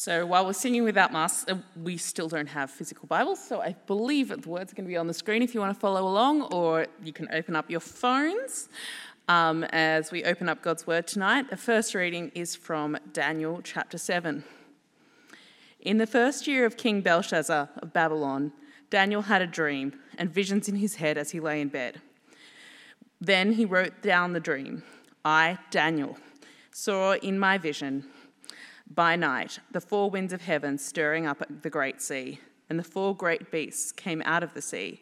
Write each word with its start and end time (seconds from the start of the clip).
So 0.00 0.24
while 0.24 0.46
we're 0.46 0.54
singing 0.54 0.84
without 0.84 1.12
masks, 1.12 1.44
uh, 1.46 1.56
we 1.76 1.98
still 1.98 2.26
don't 2.26 2.46
have 2.46 2.70
physical 2.70 3.06
Bibles. 3.06 3.38
So 3.38 3.60
I 3.60 3.76
believe 3.86 4.28
the 4.28 4.48
words 4.48 4.72
are 4.72 4.74
going 4.74 4.86
to 4.86 4.88
be 4.88 4.96
on 4.96 5.06
the 5.06 5.12
screen 5.12 5.42
if 5.42 5.52
you 5.52 5.60
want 5.60 5.74
to 5.74 5.78
follow 5.78 6.08
along, 6.08 6.40
or 6.54 6.86
you 7.04 7.12
can 7.12 7.28
open 7.34 7.54
up 7.54 7.70
your 7.70 7.80
phones 7.80 8.70
um, 9.28 9.62
as 9.64 10.10
we 10.10 10.24
open 10.24 10.48
up 10.48 10.62
God's 10.62 10.86
Word 10.86 11.06
tonight. 11.06 11.50
The 11.50 11.58
first 11.58 11.94
reading 11.94 12.32
is 12.34 12.56
from 12.56 12.96
Daniel 13.12 13.60
chapter 13.62 13.98
7. 13.98 14.42
In 15.80 15.98
the 15.98 16.06
first 16.06 16.46
year 16.46 16.64
of 16.64 16.78
King 16.78 17.02
Belshazzar 17.02 17.68
of 17.76 17.92
Babylon, 17.92 18.52
Daniel 18.88 19.20
had 19.20 19.42
a 19.42 19.46
dream 19.46 20.00
and 20.16 20.32
visions 20.32 20.66
in 20.66 20.76
his 20.76 20.94
head 20.94 21.18
as 21.18 21.32
he 21.32 21.40
lay 21.40 21.60
in 21.60 21.68
bed. 21.68 22.00
Then 23.20 23.52
he 23.52 23.66
wrote 23.66 24.00
down 24.00 24.32
the 24.32 24.40
dream. 24.40 24.82
I, 25.26 25.58
Daniel, 25.70 26.16
saw 26.70 27.16
in 27.16 27.38
my 27.38 27.58
vision 27.58 28.06
by 28.90 29.14
night, 29.14 29.60
the 29.70 29.80
four 29.80 30.10
winds 30.10 30.32
of 30.32 30.42
heaven 30.42 30.76
stirring 30.76 31.26
up 31.26 31.42
the 31.62 31.70
great 31.70 32.02
sea, 32.02 32.40
and 32.68 32.78
the 32.78 32.84
four 32.84 33.14
great 33.14 33.50
beasts 33.50 33.92
came 33.92 34.20
out 34.24 34.42
of 34.42 34.52
the 34.52 34.62
sea, 34.62 35.00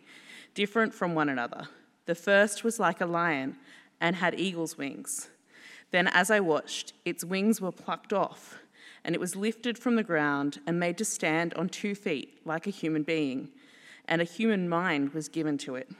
different 0.54 0.92
from 0.94 1.14
one 1.14 1.30
another. 1.30 1.68
The 2.04 2.14
first 2.14 2.64
was 2.64 2.78
like 2.78 3.00
a 3.00 3.06
lion 3.06 3.56
and 4.00 4.16
had 4.16 4.38
eagle's 4.38 4.76
wings. 4.76 5.30
Then, 5.90 6.06
as 6.06 6.30
I 6.30 6.40
watched, 6.40 6.92
its 7.06 7.24
wings 7.24 7.60
were 7.60 7.72
plucked 7.72 8.12
off, 8.12 8.58
and 9.04 9.14
it 9.14 9.20
was 9.20 9.34
lifted 9.34 9.78
from 9.78 9.96
the 9.96 10.02
ground 10.02 10.60
and 10.66 10.78
made 10.78 10.98
to 10.98 11.04
stand 11.04 11.54
on 11.54 11.70
two 11.70 11.94
feet 11.94 12.40
like 12.44 12.66
a 12.66 12.70
human 12.70 13.04
being, 13.04 13.48
and 14.06 14.20
a 14.20 14.24
human 14.24 14.68
mind 14.68 15.14
was 15.14 15.28
given 15.28 15.56
to 15.58 15.76
it. 15.76 15.90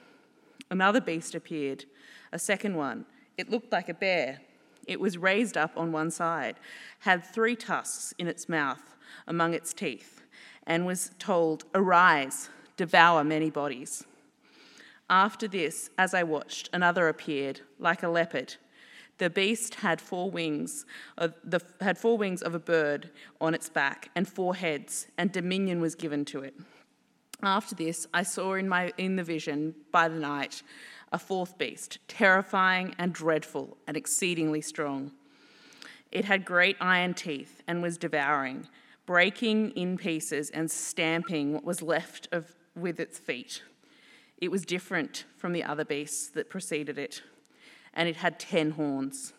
Another 0.71 1.01
beast 1.01 1.35
appeared, 1.35 1.87
a 2.33 2.39
second 2.39 2.77
one. 2.77 3.07
It 3.39 3.51
looked 3.51 3.73
like 3.73 3.89
a 3.89 3.95
bear 3.95 4.41
it 4.89 4.99
was 4.99 5.19
raised 5.19 5.57
up 5.57 5.77
on 5.77 5.93
one 5.93 6.11
side, 6.11 6.57
had 7.01 7.25
three 7.25 7.55
tusks 7.55 8.13
in 8.19 8.27
its 8.27 8.49
mouth 8.49 8.97
among 9.27 9.55
its 9.55 9.73
teeth, 9.73 10.23
and 10.67 10.87
was 10.87 11.13
told, 11.19 11.65
Arise, 11.75 12.49
devour 12.77 13.23
many 13.23 13.51
bodies. 13.51 14.05
After 15.11 15.49
this, 15.49 15.91
as 15.97 16.13
I 16.15 16.23
watched, 16.23 16.69
another 16.73 17.09
appeared, 17.09 17.61
like 17.79 18.03
a 18.03 18.09
leopard. 18.09 18.57
The 19.19 19.31
beast 19.31 19.77
had 19.77 20.01
four 20.01 20.31
wings, 20.31 20.87
of 21.17 21.35
the, 21.43 21.61
had 21.81 21.99
four 21.99 22.17
wings 22.17 22.43
of 22.43 22.55
a 22.55 22.59
bird 22.59 23.11
on 23.41 23.55
its 23.55 23.69
back, 23.69 24.11
and 24.15 24.29
four 24.29 24.55
heads, 24.55 25.09
and 25.17 25.33
dominion 25.33 25.81
was 25.81 25.95
given 25.95 26.25
to 26.27 26.41
it. 26.41 26.55
After 27.43 27.75
this, 27.75 28.07
I 28.13 28.23
saw 28.23 28.55
in, 28.55 28.69
my, 28.69 28.93
in 28.99 29.17
the 29.17 29.23
vision 29.23 29.75
by 29.93 30.09
the 30.09 30.19
night 30.19 30.63
a 31.13 31.19
fourth 31.19 31.59
beast, 31.59 31.99
terrifying 32.09 32.95
and 32.99 33.13
dreadful 33.13 33.77
and 33.87 33.97
exceedingly 33.97 34.61
strong. 34.61 35.13
It 36.11 36.25
had 36.25 36.45
great 36.45 36.77
iron 36.81 37.15
teeth 37.15 37.63
and 37.67 37.83
was 37.83 37.99
devouring, 37.99 38.69
breaking 39.07 39.71
in 39.71 39.97
pieces 39.97 40.51
and 40.51 40.71
stamping 40.71 41.53
what 41.53 41.65
was 41.65 41.83
left 41.83 42.29
of 42.33 42.55
with 42.75 43.01
its 43.01 43.19
feet. 43.19 43.63
It 44.39 44.51
was 44.51 44.65
different 44.65 45.25
from 45.37 45.53
the 45.53 45.65
other 45.65 45.85
beasts 45.85 46.29
that 46.29 46.49
preceded 46.49 46.99
it, 46.99 47.23
and 47.93 48.09
it 48.09 48.17
had 48.17 48.39
ten 48.39 48.73
horns. 48.73 49.33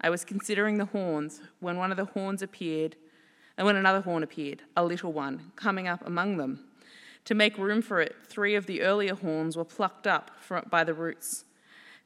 I 0.00 0.10
was 0.10 0.24
considering 0.24 0.78
the 0.78 0.86
horns 0.86 1.40
when 1.60 1.76
one 1.76 1.90
of 1.90 1.96
the 1.96 2.06
horns 2.06 2.42
appeared, 2.42 2.96
and 3.56 3.66
when 3.66 3.76
another 3.76 4.00
horn 4.00 4.22
appeared, 4.22 4.62
a 4.76 4.84
little 4.84 5.12
one, 5.12 5.52
coming 5.56 5.86
up 5.86 6.06
among 6.06 6.36
them. 6.36 6.64
To 7.26 7.34
make 7.34 7.56
room 7.56 7.82
for 7.82 8.00
it, 8.00 8.16
three 8.26 8.54
of 8.54 8.66
the 8.66 8.82
earlier 8.82 9.14
horns 9.14 9.56
were 9.56 9.64
plucked 9.64 10.06
up 10.06 10.30
by 10.68 10.84
the 10.84 10.94
roots. 10.94 11.44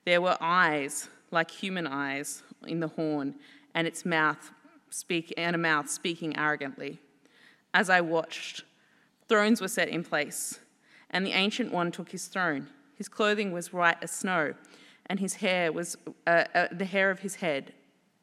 There 0.05 0.21
were 0.21 0.37
eyes, 0.41 1.09
like 1.31 1.51
human 1.51 1.87
eyes, 1.87 2.43
in 2.67 2.81
the 2.81 2.89
horn, 2.89 3.35
and 3.75 3.87
its 3.87 4.05
mouth 4.05 4.53
speak, 4.91 5.33
and 5.37 5.55
a 5.55 5.59
mouth 5.59 5.89
speaking 5.89 6.37
arrogantly. 6.37 6.99
As 7.73 7.91
I 7.91 8.01
watched, 8.01 8.65
thrones 9.29 9.61
were 9.61 9.69
set 9.69 9.89
in 9.89 10.05
place, 10.05 10.61
and 11.11 11.27
the 11.27 11.33
ancient 11.33 11.73
one 11.73 11.91
took 11.91 12.11
his 12.11 12.27
throne. 12.27 12.69
His 12.95 13.09
clothing 13.09 13.53
was 13.53 13.73
white 13.73 13.99
as 14.03 14.11
snow, 14.11 14.55
and 15.07 15.21
his 15.21 15.35
hair 15.35 15.73
was 15.73 15.97
uh, 16.27 16.45
uh, 16.55 16.69
the 16.73 16.85
hair 16.85 17.11
of 17.11 17.21
his 17.21 17.37
head 17.37 17.73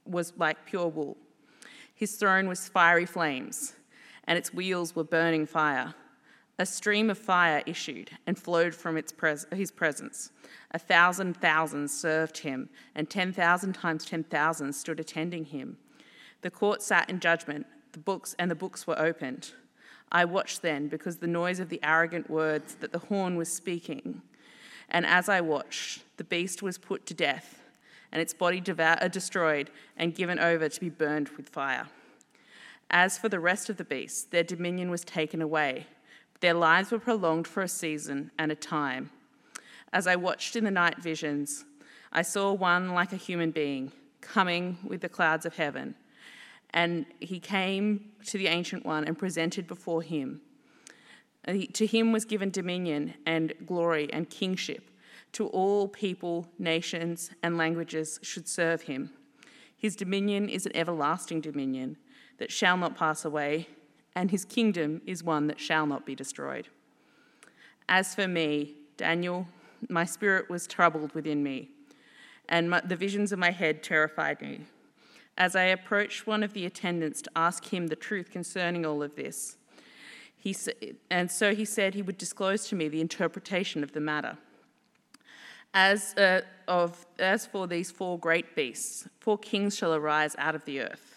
was 0.06 0.34
like 0.38 0.66
pure 0.66 0.88
wool. 0.88 1.18
His 1.96 2.16
throne 2.16 2.48
was 2.48 2.68
fiery 2.68 3.06
flames, 3.06 3.74
and 4.26 4.38
its 4.38 4.54
wheels 4.54 4.96
were 4.96 5.04
burning 5.04 5.46
fire. 5.46 5.94
A 6.60 6.66
stream 6.68 7.10
of 7.10 7.18
fire 7.18 7.64
issued 7.66 8.12
and 8.28 8.38
flowed 8.38 8.76
from 8.76 9.02
pres- 9.18 9.48
his 9.52 9.72
presence. 9.72 10.32
A 10.72 10.78
thousand 10.78 11.36
thousands 11.38 11.92
served 11.92 12.40
him, 12.40 12.70
and 12.94 13.10
10,000 13.10 13.74
times 13.74 14.06
10,000 14.06 14.74
stood 14.74 15.00
attending 15.00 15.46
him. 15.46 15.78
The 16.42 16.52
court 16.52 16.84
sat 16.84 17.10
in 17.10 17.20
judgment, 17.20 17.66
the 17.94 18.00
books 18.00 18.36
and 18.38 18.52
the 18.52 18.56
books 18.56 18.86
were 18.86 19.00
opened. 19.00 19.52
I 20.12 20.26
watched 20.26 20.62
then 20.62 20.90
because 20.90 21.18
the 21.18 21.28
noise 21.28 21.60
of 21.60 21.70
the 21.70 21.80
arrogant 21.82 22.30
words 22.30 22.76
that 22.76 22.92
the 22.92 23.00
horn 23.00 23.36
was 23.36 23.52
speaking. 23.52 24.22
And 24.90 25.08
as 25.08 25.28
I 25.28 25.42
watched, 25.42 26.04
the 26.18 26.24
beast 26.24 26.62
was 26.62 26.78
put 26.78 27.08
to 27.08 27.16
death, 27.16 27.64
and 28.12 28.22
its 28.22 28.34
body 28.34 28.60
devour- 28.60 29.02
uh, 29.02 29.08
destroyed 29.08 29.72
and 29.98 30.14
given 30.14 30.38
over 30.38 30.70
to 30.70 30.80
be 30.80 30.90
burned 30.90 31.30
with 31.30 31.50
fire. 31.50 31.88
As 32.92 33.18
for 33.18 33.28
the 33.28 33.40
rest 33.40 33.72
of 33.72 33.78
the 33.78 33.84
beasts, 33.84 34.24
their 34.24 34.44
dominion 34.44 34.92
was 34.92 35.04
taken 35.04 35.42
away 35.42 35.88
their 36.44 36.54
lives 36.54 36.92
were 36.92 37.00
prolonged 37.00 37.48
for 37.48 37.64
a 37.64 37.70
season 37.70 38.30
and 38.38 38.52
a 38.52 38.56
time. 38.56 39.10
As 39.94 40.08
I 40.08 40.18
watched 40.18 40.58
in 40.58 40.66
the 40.66 40.72
night 40.72 40.98
visions, 40.98 41.64
I 42.12 42.22
saw 42.22 42.52
one 42.52 42.90
like 42.94 43.14
a 43.14 43.16
human 43.16 43.52
being 43.52 43.94
coming 44.20 44.78
with 44.84 45.00
the 45.00 45.08
clouds 45.08 45.46
of 45.46 45.56
heaven. 45.56 45.96
And 46.72 47.06
he 47.22 47.40
came 47.40 48.12
to 48.26 48.38
the 48.38 48.48
Ancient 48.48 48.86
One 48.86 49.06
and 49.06 49.18
presented 49.18 49.68
before 49.68 50.02
him. 50.02 50.42
To 51.48 51.88
him 51.88 52.12
was 52.12 52.26
given 52.26 52.50
dominion 52.50 53.14
and 53.26 53.54
glory 53.66 54.12
and 54.12 54.30
kingship. 54.30 54.92
To 55.34 55.48
all 55.48 55.88
people, 55.88 56.50
nations, 56.60 57.32
and 57.42 57.58
languages 57.58 58.20
should 58.22 58.50
serve 58.50 58.82
him. 58.82 59.12
His 59.78 59.96
dominion 59.96 60.50
is 60.50 60.66
an 60.66 60.76
everlasting 60.76 61.40
dominion 61.40 61.96
that 62.38 62.52
shall 62.52 62.76
not 62.76 62.98
pass 62.98 63.24
away, 63.24 63.70
and 64.16 64.32
his 64.32 64.46
kingdom 64.46 65.02
is 65.06 65.24
one 65.24 65.48
that 65.48 65.60
shall 65.60 65.86
not 65.86 66.06
be 66.06 66.16
destroyed. 66.16 66.68
As 67.90 68.16
for 68.16 68.28
me, 68.28 68.76
Daniel, 68.98 69.48
my 69.90 70.06
spirit 70.06 70.50
was 70.50 70.68
troubled 70.68 71.14
within 71.14 71.44
me, 71.44 71.70
and 72.48 72.70
my, 72.70 72.82
the 72.82 72.96
visions 72.96 73.32
of 73.32 73.40
my 73.40 73.52
head 73.52 73.84
terrified 73.84 74.42
me. 74.42 74.62
As 75.38 75.56
I 75.56 75.64
approached 75.64 76.28
one 76.28 76.44
of 76.44 76.54
the 76.54 76.66
attendants 76.66 77.22
to 77.24 77.32
ask 77.36 77.66
him 77.74 77.88
the 77.88 77.96
truth 77.96 78.30
concerning 78.32 78.86
all 78.86 79.02
of 79.02 79.16
this, 79.16 79.58
he, 80.38 80.56
and 81.10 81.32
so 81.32 81.56
he 81.56 81.66
said 81.66 81.96
he 81.96 82.02
would 82.02 82.18
disclose 82.18 82.68
to 82.68 82.76
me 82.76 82.90
the 82.90 83.02
interpretation 83.02 83.84
of 83.84 83.94
the 83.94 84.02
matter. 84.02 84.38
As, 85.74 86.14
uh, 86.18 86.42
of, 86.68 87.06
as 87.18 87.48
for 87.48 87.66
these 87.66 87.90
four 87.90 88.20
great 88.20 88.56
beasts, 88.56 89.08
four 89.20 89.40
kings 89.40 89.76
shall 89.76 89.94
arise 89.94 90.36
out 90.38 90.54
of 90.54 90.66
the 90.66 90.82
earth 90.82 91.13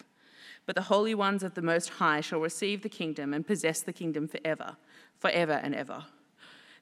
but 0.67 0.75
the 0.75 0.83
holy 0.83 1.15
ones 1.15 1.41
of 1.41 1.55
the 1.55 1.61
Most 1.63 1.89
High 1.89 2.21
shall 2.21 2.39
receive 2.39 2.83
the 2.83 2.89
kingdom 2.89 3.33
and 3.33 3.47
possess 3.47 3.81
the 3.81 3.93
kingdom 3.93 4.27
forever, 4.27 4.75
forever 5.17 5.53
and 5.53 5.73
ever. 5.73 6.03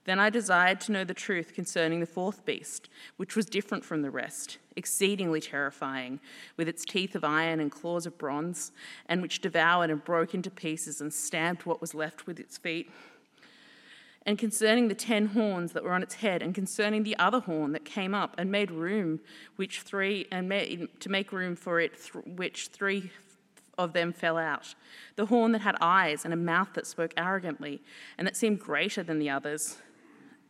Then 0.06 0.19
I 0.19 0.29
desired 0.29 0.81
to 0.81 0.91
know 0.91 1.03
the 1.03 1.13
truth 1.13 1.53
concerning 1.53 2.00
the 2.00 2.06
fourth 2.06 2.46
beast, 2.46 2.90
which 3.18 3.35
was 3.35 3.46
different 3.46 3.85
from 3.85 4.01
the 4.01 4.12
rest, 4.12 4.57
exceedingly 4.75 5.40
terrifying, 5.40 6.19
with 6.57 6.68
its 6.68 6.84
teeth 6.84 7.16
of 7.16 7.23
iron 7.23 7.59
and 7.59 7.72
claws 7.72 8.06
of 8.06 8.18
bronze, 8.18 8.72
and 9.07 9.22
which 9.22 9.40
devoured 9.40 9.90
and 9.90 10.03
broke 10.03 10.34
into 10.34 10.52
pieces 10.52 11.00
and 11.00 11.13
stamped 11.13 11.66
what 11.66 11.81
was 11.81 11.96
left 11.96 12.28
with 12.28 12.40
its 12.40 12.57
feet. 12.57 12.91
And 14.28 14.40
concerning 14.40 14.88
the 14.88 14.96
ten 14.96 15.28
horns 15.28 15.73
that 15.73 15.84
were 15.84 15.94
on 15.94 16.02
its 16.03 16.16
head, 16.16 16.41
and 16.41 16.53
concerning 16.53 17.03
the 17.03 17.17
other 17.17 17.40
horn 17.40 17.72
that 17.73 17.85
came 17.85 18.16
up 18.16 18.35
and 18.38 18.52
made 18.52 18.72
room, 18.72 19.19
which 19.56 19.81
three 19.81 20.28
and 20.31 20.50
made, 20.50 20.88
to 21.00 21.09
make 21.09 21.31
room 21.31 21.56
for 21.56 21.79
it, 21.79 21.94
which 22.25 22.67
three 22.67 23.12
of 23.78 23.94
them 23.94 24.13
fell 24.13 24.38
out. 24.38 24.75
The 25.16 25.28
horn 25.28 25.52
that 25.53 25.62
had 25.62 25.76
eyes 25.82 26.26
and 26.26 26.34
a 26.34 26.38
mouth 26.38 26.70
that 26.73 26.88
spoke 26.88 27.14
arrogantly, 27.17 27.82
and 28.17 28.28
that 28.28 28.38
seemed 28.38 28.59
greater 28.59 29.03
than 29.03 29.20
the 29.20 29.29
others. 29.29 29.78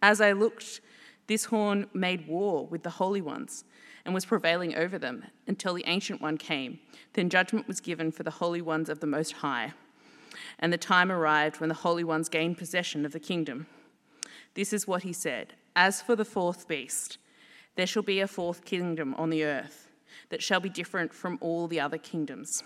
As 0.01 0.21
I 0.21 0.31
looked, 0.31 0.81
this 1.27 1.45
horn 1.45 1.87
made 1.93 2.27
war 2.27 2.67
with 2.67 2.83
the 2.83 2.91
holy 2.91 3.21
ones 3.21 3.63
and 4.05 4.13
was 4.13 4.25
prevailing 4.25 4.75
over 4.75 4.99
them 4.99 5.25
until 5.47 5.73
the 5.73 5.85
ancient 5.87 6.21
one 6.21 6.37
came. 6.37 6.79
Then 7.13 7.29
judgment 7.29 7.67
was 7.67 7.81
given 7.81 8.11
for 8.11 8.23
the 8.23 8.31
holy 8.31 8.61
ones 8.61 8.89
of 8.89 8.99
the 8.99 9.07
Most 9.07 9.33
High. 9.33 9.73
And 10.59 10.71
the 10.71 10.77
time 10.77 11.11
arrived 11.11 11.59
when 11.59 11.69
the 11.69 11.75
holy 11.75 12.03
ones 12.03 12.29
gained 12.29 12.57
possession 12.57 13.05
of 13.05 13.13
the 13.13 13.19
kingdom. 13.19 13.67
This 14.53 14.71
is 14.71 14.87
what 14.87 15.03
he 15.03 15.13
said 15.13 15.53
As 15.75 16.01
for 16.01 16.15
the 16.15 16.25
fourth 16.25 16.67
beast, 16.67 17.17
there 17.75 17.87
shall 17.87 18.03
be 18.03 18.19
a 18.19 18.27
fourth 18.27 18.63
kingdom 18.63 19.13
on 19.15 19.29
the 19.29 19.43
earth 19.43 19.89
that 20.29 20.43
shall 20.43 20.59
be 20.59 20.69
different 20.69 21.13
from 21.13 21.37
all 21.41 21.67
the 21.67 21.79
other 21.79 21.97
kingdoms. 21.97 22.63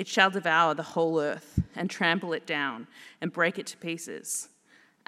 It 0.00 0.08
shall 0.08 0.30
devour 0.30 0.72
the 0.72 0.82
whole 0.82 1.20
earth 1.20 1.62
and 1.76 1.90
trample 1.90 2.32
it 2.32 2.46
down 2.46 2.86
and 3.20 3.30
break 3.30 3.58
it 3.58 3.66
to 3.66 3.76
pieces. 3.76 4.48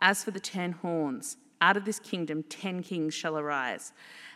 As 0.00 0.22
for 0.22 0.32
the 0.32 0.38
ten 0.38 0.72
horns, 0.72 1.38
out 1.62 1.78
of 1.78 1.86
this 1.86 1.98
kingdom 1.98 2.42
ten 2.42 2.82
kings 2.82 3.14
shall 3.14 3.38
arise, 3.38 3.94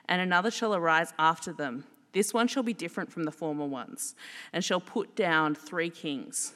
and 0.08 0.22
another 0.22 0.50
shall 0.50 0.74
arise 0.74 1.12
after 1.18 1.52
them. 1.52 1.84
This 2.12 2.32
one 2.32 2.48
shall 2.48 2.62
be 2.62 2.72
different 2.72 3.12
from 3.12 3.24
the 3.24 3.30
former 3.30 3.66
ones, 3.66 4.14
and 4.50 4.64
shall 4.64 4.80
put 4.80 5.14
down 5.14 5.54
three 5.54 5.90
kings. 5.90 6.54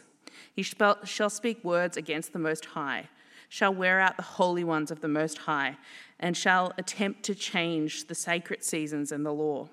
He 0.56 0.62
shall 0.62 1.28
speak 1.28 1.62
words 1.62 1.98
against 1.98 2.32
the 2.32 2.38
Most 2.38 2.64
High, 2.64 3.10
shall 3.50 3.74
wear 3.74 4.00
out 4.00 4.16
the 4.16 4.22
holy 4.22 4.64
ones 4.64 4.90
of 4.90 5.02
the 5.02 5.08
Most 5.08 5.36
High, 5.36 5.76
and 6.18 6.34
shall 6.34 6.72
attempt 6.78 7.22
to 7.24 7.34
change 7.34 8.06
the 8.06 8.14
sacred 8.14 8.64
seasons 8.64 9.12
and 9.12 9.26
the 9.26 9.34
law. 9.34 9.68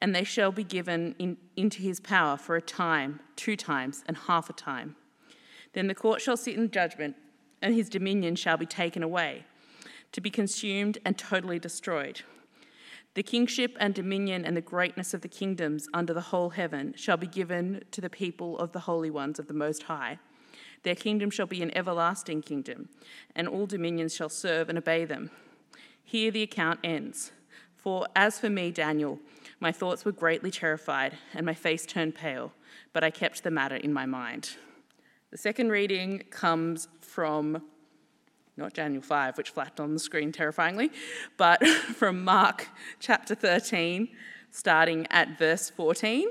And 0.00 0.14
they 0.14 0.24
shall 0.24 0.50
be 0.50 0.64
given 0.64 1.14
in, 1.18 1.36
into 1.56 1.82
his 1.82 2.00
power 2.00 2.36
for 2.36 2.56
a 2.56 2.62
time, 2.62 3.20
two 3.36 3.56
times, 3.56 4.02
and 4.06 4.16
half 4.16 4.48
a 4.48 4.54
time. 4.54 4.96
Then 5.72 5.86
the 5.86 5.94
court 5.94 6.20
shall 6.20 6.36
sit 6.36 6.56
in 6.56 6.70
judgment, 6.70 7.16
and 7.62 7.74
his 7.74 7.88
dominion 7.88 8.36
shall 8.36 8.56
be 8.56 8.66
taken 8.66 9.02
away, 9.02 9.44
to 10.12 10.20
be 10.20 10.30
consumed 10.30 10.98
and 11.04 11.18
totally 11.18 11.58
destroyed. 11.58 12.22
The 13.14 13.22
kingship 13.22 13.76
and 13.80 13.92
dominion 13.92 14.44
and 14.44 14.56
the 14.56 14.60
greatness 14.60 15.14
of 15.14 15.20
the 15.20 15.28
kingdoms 15.28 15.88
under 15.92 16.14
the 16.14 16.20
whole 16.20 16.50
heaven 16.50 16.94
shall 16.96 17.16
be 17.16 17.26
given 17.26 17.82
to 17.90 18.00
the 18.00 18.08
people 18.08 18.56
of 18.58 18.72
the 18.72 18.80
holy 18.80 19.10
ones 19.10 19.38
of 19.38 19.48
the 19.48 19.54
Most 19.54 19.84
High. 19.84 20.18
Their 20.84 20.94
kingdom 20.94 21.28
shall 21.30 21.46
be 21.46 21.62
an 21.62 21.76
everlasting 21.76 22.42
kingdom, 22.42 22.88
and 23.34 23.48
all 23.48 23.66
dominions 23.66 24.14
shall 24.14 24.28
serve 24.28 24.68
and 24.68 24.78
obey 24.78 25.04
them. 25.04 25.30
Here 26.04 26.30
the 26.30 26.42
account 26.42 26.80
ends. 26.82 27.32
For 27.76 28.06
as 28.14 28.38
for 28.38 28.48
me, 28.48 28.70
Daniel, 28.70 29.18
my 29.60 29.70
thoughts 29.70 30.04
were 30.04 30.12
greatly 30.12 30.50
terrified, 30.50 31.18
and 31.34 31.44
my 31.44 31.54
face 31.54 31.84
turned 31.84 32.14
pale, 32.14 32.52
but 32.92 33.04
I 33.04 33.10
kept 33.10 33.42
the 33.42 33.50
matter 33.50 33.76
in 33.76 33.92
my 33.92 34.06
mind. 34.06 34.56
The 35.30 35.38
second 35.38 35.68
reading 35.68 36.24
comes 36.30 36.88
from 37.02 37.62
not 38.56 38.74
Daniel 38.74 39.02
5, 39.02 39.36
which 39.36 39.50
flashed 39.50 39.80
on 39.80 39.94
the 39.94 40.00
screen 40.00 40.32
terrifyingly, 40.32 40.90
but 41.36 41.66
from 41.96 42.24
Mark 42.24 42.68
chapter 42.98 43.34
13, 43.34 44.08
starting 44.50 45.06
at 45.10 45.38
verse 45.38 45.70
14. 45.70 46.28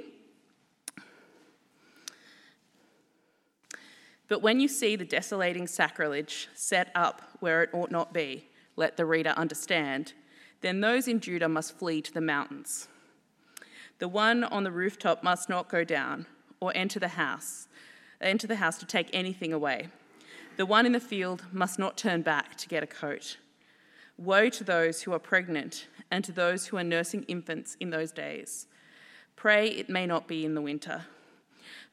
But 4.27 4.43
when 4.43 4.59
you 4.59 4.67
see 4.67 4.95
the 4.95 5.05
desolating 5.05 5.65
sacrilege 5.65 6.49
set 6.53 6.91
up 6.93 7.23
where 7.39 7.63
it 7.63 7.71
ought 7.73 7.89
not 7.89 8.13
be, 8.13 8.45
let 8.75 8.95
the 8.95 9.05
reader 9.05 9.31
understand, 9.31 10.13
then 10.61 10.81
those 10.81 11.07
in 11.07 11.19
Judea 11.19 11.49
must 11.49 11.77
flee 11.77 12.01
to 12.01 12.13
the 12.13 12.21
mountains. 12.21 12.87
The 13.99 14.07
one 14.07 14.45
on 14.45 14.63
the 14.63 14.71
rooftop 14.71 15.23
must 15.23 15.49
not 15.49 15.69
go 15.69 15.83
down 15.83 16.25
or 16.61 16.71
enter 16.73 16.99
the 16.99 17.09
house, 17.09 17.67
enter 18.21 18.47
the 18.47 18.55
house 18.55 18.77
to 18.77 18.85
take 18.85 19.09
anything 19.13 19.51
away. 19.51 19.89
The 20.55 20.65
one 20.65 20.85
in 20.85 20.93
the 20.93 20.99
field 21.01 21.43
must 21.51 21.77
not 21.77 21.97
turn 21.97 22.21
back 22.21 22.55
to 22.57 22.69
get 22.69 22.81
a 22.81 22.87
coat. 22.87 23.37
Woe 24.17 24.49
to 24.49 24.63
those 24.63 25.01
who 25.01 25.13
are 25.13 25.19
pregnant 25.19 25.87
and 26.09 26.23
to 26.23 26.31
those 26.31 26.67
who 26.67 26.77
are 26.77 26.83
nursing 26.83 27.23
infants 27.23 27.75
in 27.79 27.89
those 27.89 28.11
days. 28.11 28.67
Pray 29.35 29.67
it 29.67 29.89
may 29.89 30.05
not 30.05 30.27
be 30.27 30.45
in 30.45 30.55
the 30.55 30.61
winter. 30.61 31.05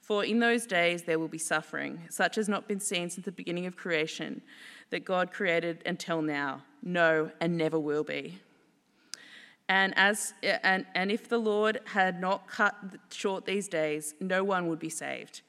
For 0.01 0.25
in 0.25 0.39
those 0.39 0.67
days 0.67 1.03
there 1.03 1.19
will 1.19 1.29
be 1.29 1.39
suffering, 1.39 2.03
such 2.09 2.39
as 2.39 2.49
not 2.49 2.69
been 2.69 2.81
seen 2.81 3.11
since 3.11 3.25
the 3.25 3.33
beginning 3.33 3.67
of 3.67 3.77
creation, 3.77 4.43
that 4.91 5.05
God 5.05 5.33
created 5.33 5.83
until 5.85 6.23
now, 6.23 6.63
no, 6.83 7.33
and 7.41 7.57
never 7.57 7.79
will 7.79 8.05
be. 8.05 8.39
And, 9.69 9.93
as, 9.97 10.33
and, 10.43 10.87
and 10.95 11.11
if 11.11 11.29
the 11.29 11.39
Lord 11.39 11.81
had 11.87 12.21
not 12.21 12.47
cut 12.47 12.75
short 13.11 13.47
these 13.47 13.69
days, 13.69 14.15
no 14.21 14.45
one 14.45 14.69
would 14.69 14.79
be 14.79 14.89
saved. 14.89 15.43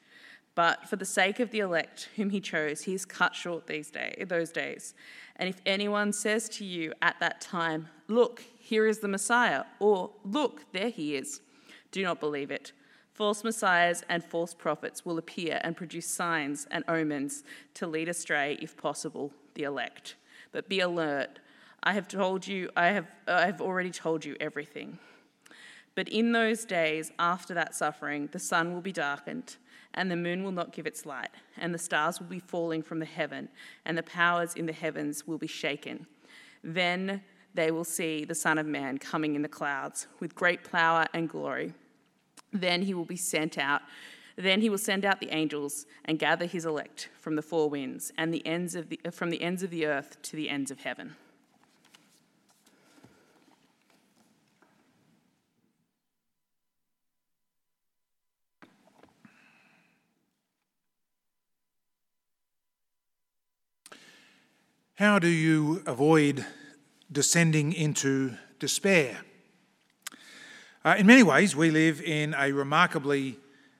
But 0.55 0.89
for 0.89 0.95
the 0.95 1.05
sake 1.05 1.39
of 1.39 1.51
the 1.51 1.59
elect 1.59 2.09
whom 2.15 2.31
he 2.31 2.39
chose, 2.39 2.81
he 2.81 2.93
has 2.93 3.05
cut 3.05 3.35
short 3.35 3.67
these 3.67 3.91
day, 3.91 4.25
those 4.27 4.51
days. 4.51 4.95
And 5.35 5.47
if 5.47 5.61
anyone 5.67 6.11
says 6.11 6.49
to 6.49 6.65
you 6.65 6.93
at 7.01 7.19
that 7.19 7.41
time, 7.41 7.89
Look, 8.07 8.43
here 8.57 8.87
is 8.87 8.99
the 8.99 9.07
Messiah, 9.07 9.65
or 9.79 10.09
Look, 10.23 10.71
there 10.71 10.89
he 10.89 11.15
is, 11.15 11.41
do 11.91 12.01
not 12.01 12.19
believe 12.19 12.49
it. 12.49 12.71
False 13.13 13.43
messiahs 13.43 14.03
and 14.09 14.23
false 14.23 14.53
prophets 14.53 15.03
will 15.03 15.17
appear 15.17 15.59
and 15.63 15.75
produce 15.75 16.05
signs 16.05 16.67
and 16.69 16.83
omens 16.87 17.43
to 17.73 17.87
lead 17.87 18.07
astray, 18.07 18.57
if 18.61 18.77
possible, 18.77 19.31
the 19.55 19.63
elect. 19.63 20.15
But 20.51 20.69
be 20.69 20.79
alert. 20.79 21.39
I 21.83 21.93
have 21.93 22.07
told 22.07 22.47
you, 22.47 22.69
I 22.75 22.87
have, 22.87 23.07
I 23.27 23.45
have 23.45 23.61
already 23.61 23.91
told 23.91 24.25
you 24.25 24.35
everything. 24.39 24.99
But 25.95 26.09
in 26.09 26.31
those 26.31 26.65
days, 26.65 27.11
after 27.17 27.53
that 27.55 27.73
suffering, 27.73 28.29
the 28.31 28.39
sun 28.39 28.73
will 28.73 28.81
be 28.81 28.91
darkened 28.91 29.57
and 29.93 30.11
the 30.11 30.15
moon 30.15 30.43
will 30.43 30.51
not 30.51 30.71
give 30.71 30.85
its 30.85 31.07
light, 31.07 31.31
and 31.57 31.73
the 31.73 31.79
stars 31.79 32.19
will 32.19 32.27
be 32.27 32.39
falling 32.39 32.83
from 32.83 32.99
the 32.99 33.05
heaven, 33.05 33.49
and 33.83 33.97
the 33.97 34.03
powers 34.03 34.53
in 34.53 34.67
the 34.67 34.73
heavens 34.73 35.25
will 35.25 35.39
be 35.39 35.47
shaken. 35.47 36.05
Then 36.63 37.23
they 37.55 37.71
will 37.71 37.83
see 37.83 38.23
the 38.23 38.35
Son 38.35 38.59
of 38.59 38.67
Man 38.67 38.99
coming 38.99 39.33
in 39.33 39.41
the 39.41 39.47
clouds 39.47 40.05
with 40.19 40.35
great 40.35 40.71
power 40.71 41.07
and 41.13 41.27
glory. 41.27 41.73
Then 42.53 42.83
he 42.83 42.93
will 42.93 43.05
be 43.05 43.15
sent 43.15 43.57
out. 43.57 43.81
Then 44.35 44.61
he 44.61 44.69
will 44.69 44.77
send 44.77 45.03
out 45.03 45.19
the 45.19 45.33
angels 45.33 45.87
and 46.05 46.19
gather 46.19 46.45
his 46.45 46.65
elect 46.65 47.09
from 47.19 47.35
the 47.35 47.41
four 47.41 47.67
winds 47.67 48.11
and 48.19 48.31
the 48.31 48.45
ends 48.45 48.75
of 48.75 48.89
the, 48.89 48.99
from 49.11 49.31
the 49.31 49.41
ends 49.41 49.63
of 49.63 49.71
the 49.71 49.87
earth 49.87 50.21
to 50.21 50.35
the 50.35 50.49
ends 50.49 50.69
of 50.69 50.81
heaven. 50.81 51.15
How 64.97 65.19
do 65.19 65.27
you 65.27 65.83
avoid 65.85 66.43
descending 67.11 67.71
into 67.71 68.33
despair? 68.57 69.19
Uh, 70.83 70.95
in 70.97 71.05
many 71.05 71.21
ways, 71.21 71.55
we 71.55 71.69
live 71.69 72.01
in 72.01 72.33
a 72.33 72.51
remarkably 72.51 73.37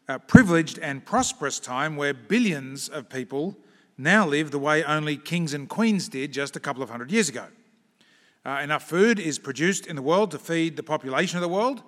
uh, 0.08 0.19
privileged 0.19 0.78
and 0.78 1.04
prosperous 1.04 1.60
time 1.60 1.96
where 1.96 2.14
billions 2.14 2.88
of 2.88 3.10
people 3.10 3.58
now 3.98 4.28
live 4.28 4.52
the 4.52 4.60
way 4.60 4.84
only 4.84 5.18
kings 5.18 5.56
and 5.56 5.68
queens 5.68 6.08
did 6.08 6.31
just 6.31 6.56
a 6.56 6.60
couple 6.60 6.84
of 6.84 6.92
hundred 6.92 7.12
years 7.12 7.30
ago. 7.30 7.48
Uh, 8.46 8.60
enough 8.62 8.84
food 8.84 9.18
is 9.18 9.40
produced 9.40 9.88
in 9.88 9.96
the 9.96 10.04
world 10.04 10.30
to 10.30 10.38
feed 10.38 10.75
the 10.78 10.84
population 10.84 11.38
of 11.38 11.42
the 11.42 11.50
world. 11.50 11.81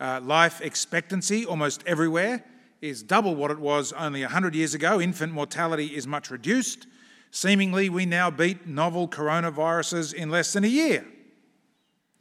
Uh, 0.00 0.20
life 0.22 0.62
expectancy 0.62 1.44
almost 1.44 1.82
everywhere 1.86 2.42
is 2.80 3.02
double 3.02 3.34
what 3.34 3.50
it 3.50 3.58
was 3.58 3.92
only 3.92 4.22
100 4.22 4.54
years 4.54 4.72
ago. 4.72 5.02
Infant 5.02 5.34
mortality 5.34 5.88
is 5.88 6.06
much 6.06 6.30
reduced. 6.30 6.86
Seemingly, 7.30 7.88
we 7.88 8.06
now 8.06 8.30
beat 8.30 8.66
novel 8.66 9.06
coronaviruses 9.08 10.12
in 10.12 10.30
less 10.30 10.52
than 10.52 10.64
a 10.64 10.68
year. 10.68 11.06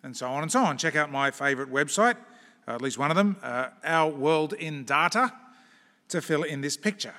And 0.04 0.16
so 0.16 0.30
on 0.30 0.44
and 0.44 0.52
so 0.52 0.64
on. 0.64 0.78
Check 0.78 0.96
out 0.96 1.12
my 1.12 1.32
favourite 1.32 1.72
website, 1.72 2.16
uh, 2.68 2.76
at 2.76 2.82
least 2.82 2.98
one 2.98 3.10
of 3.12 3.18
them, 3.18 3.38
uh, 3.42 3.70
Our 3.84 4.12
World 4.12 4.54
in 4.54 4.86
Data, 4.86 5.34
to 6.10 6.22
fill 6.22 6.44
in 6.44 6.62
this 6.62 6.78
picture. 6.78 7.16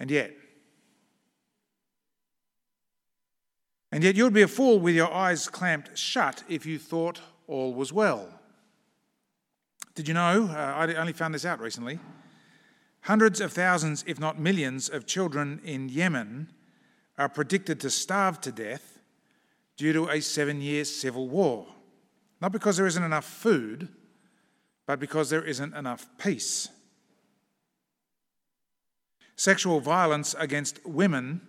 And 0.00 0.10
yet, 0.10 0.34
and 3.92 4.02
yet 4.02 4.16
you'd 4.16 4.32
be 4.32 4.42
a 4.42 4.48
fool 4.48 4.80
with 4.80 4.94
your 4.94 5.12
eyes 5.12 5.48
clamped 5.48 5.96
shut 5.96 6.42
if 6.48 6.66
you 6.66 6.78
thought 6.78 7.20
all 7.46 7.72
was 7.72 7.92
well. 7.92 8.28
Did 9.94 10.08
you 10.08 10.14
know? 10.14 10.48
Uh, 10.50 10.54
I 10.56 10.94
only 10.94 11.12
found 11.12 11.34
this 11.34 11.44
out 11.44 11.60
recently 11.60 12.00
Hundreds 13.04 13.38
of 13.38 13.52
thousands, 13.52 14.02
if 14.06 14.18
not 14.18 14.40
millions, 14.40 14.88
of 14.88 15.04
children 15.04 15.60
in 15.62 15.90
Yemen 15.90 16.48
are 17.18 17.28
predicted 17.28 17.78
to 17.80 17.90
starve 17.90 18.40
to 18.40 18.50
death 18.50 18.98
due 19.76 19.92
to 19.92 20.08
a 20.08 20.22
seven 20.22 20.62
year 20.62 20.86
civil 20.86 21.28
war. 21.28 21.66
Not 22.40 22.52
because 22.52 22.78
there 22.78 22.86
isn't 22.86 23.02
enough 23.02 23.26
food, 23.26 23.88
but 24.86 24.98
because 24.98 25.28
there 25.28 25.44
isn't 25.44 25.74
enough 25.74 26.08
peace. 26.16 26.70
Sexual 29.36 29.80
violence 29.80 30.34
against 30.38 30.84
women 30.86 31.42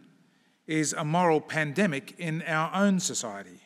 is 0.67 0.91
a 0.91 1.05
moral 1.05 1.39
pandemic 1.39 2.15
in 2.17 2.41
our 2.41 2.69
own 2.75 2.99
society. 2.99 3.61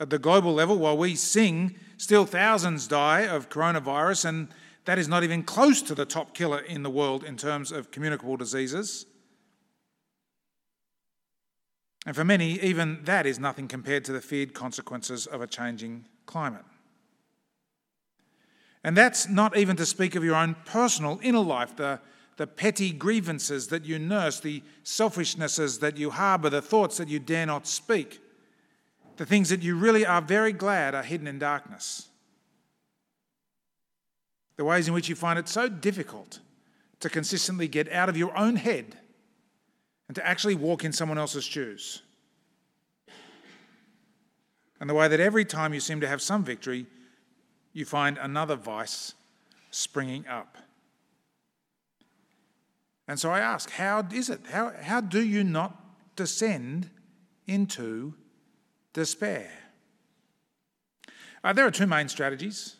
At 0.00 0.08
the 0.08 0.18
global 0.18 0.54
level, 0.54 0.78
while 0.78 0.96
we 0.96 1.16
sing, 1.16 1.74
still 1.98 2.24
thousands 2.24 2.88
die 2.88 3.26
of 3.26 3.50
coronavirus 3.50 4.24
and 4.24 4.48
that 4.88 4.98
is 4.98 5.06
not 5.06 5.22
even 5.22 5.42
close 5.42 5.82
to 5.82 5.94
the 5.94 6.06
top 6.06 6.32
killer 6.32 6.60
in 6.60 6.82
the 6.82 6.88
world 6.88 7.22
in 7.22 7.36
terms 7.36 7.72
of 7.72 7.90
communicable 7.90 8.38
diseases. 8.38 9.04
And 12.06 12.16
for 12.16 12.24
many, 12.24 12.58
even 12.60 13.00
that 13.04 13.26
is 13.26 13.38
nothing 13.38 13.68
compared 13.68 14.06
to 14.06 14.12
the 14.12 14.22
feared 14.22 14.54
consequences 14.54 15.26
of 15.26 15.42
a 15.42 15.46
changing 15.46 16.06
climate. 16.24 16.64
And 18.82 18.96
that's 18.96 19.28
not 19.28 19.58
even 19.58 19.76
to 19.76 19.84
speak 19.84 20.14
of 20.14 20.24
your 20.24 20.36
own 20.36 20.56
personal 20.64 21.20
inner 21.22 21.40
life, 21.40 21.76
the, 21.76 22.00
the 22.38 22.46
petty 22.46 22.90
grievances 22.90 23.66
that 23.66 23.84
you 23.84 23.98
nurse, 23.98 24.40
the 24.40 24.62
selfishnesses 24.84 25.80
that 25.80 25.98
you 25.98 26.08
harbour, 26.08 26.48
the 26.48 26.62
thoughts 26.62 26.96
that 26.96 27.08
you 27.08 27.18
dare 27.18 27.44
not 27.44 27.66
speak, 27.66 28.22
the 29.18 29.26
things 29.26 29.50
that 29.50 29.62
you 29.62 29.76
really 29.76 30.06
are 30.06 30.22
very 30.22 30.54
glad 30.54 30.94
are 30.94 31.02
hidden 31.02 31.26
in 31.26 31.38
darkness 31.38 32.07
the 34.58 34.64
ways 34.64 34.88
in 34.88 34.92
which 34.92 35.08
you 35.08 35.14
find 35.14 35.38
it 35.38 35.48
so 35.48 35.68
difficult 35.68 36.40
to 37.00 37.08
consistently 37.08 37.68
get 37.68 37.90
out 37.92 38.08
of 38.08 38.16
your 38.16 38.36
own 38.36 38.56
head 38.56 38.98
and 40.08 40.16
to 40.16 40.26
actually 40.26 40.56
walk 40.56 40.84
in 40.84 40.92
someone 40.92 41.16
else's 41.16 41.44
shoes. 41.44 42.02
And 44.80 44.90
the 44.90 44.94
way 44.94 45.06
that 45.06 45.20
every 45.20 45.44
time 45.44 45.72
you 45.72 45.80
seem 45.80 46.00
to 46.00 46.08
have 46.08 46.20
some 46.20 46.44
victory, 46.44 46.86
you 47.72 47.84
find 47.84 48.18
another 48.18 48.56
vice 48.56 49.14
springing 49.70 50.26
up. 50.26 50.58
And 53.06 53.18
so 53.18 53.30
I 53.30 53.38
ask, 53.38 53.70
how 53.70 54.06
is 54.12 54.28
it? 54.28 54.40
How, 54.50 54.72
how 54.82 55.00
do 55.00 55.24
you 55.24 55.44
not 55.44 55.80
descend 56.16 56.90
into 57.46 58.14
despair? 58.92 59.50
Uh, 61.44 61.52
there 61.52 61.66
are 61.66 61.70
two 61.70 61.86
main 61.86 62.08
strategies. 62.08 62.77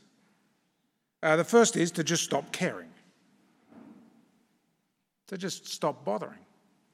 Uh, 1.22 1.36
the 1.36 1.44
first 1.44 1.76
is 1.76 1.90
to 1.92 2.04
just 2.04 2.22
stop 2.22 2.52
caring, 2.52 2.90
to 5.26 5.36
just 5.36 5.66
stop 5.66 6.04
bothering, 6.04 6.38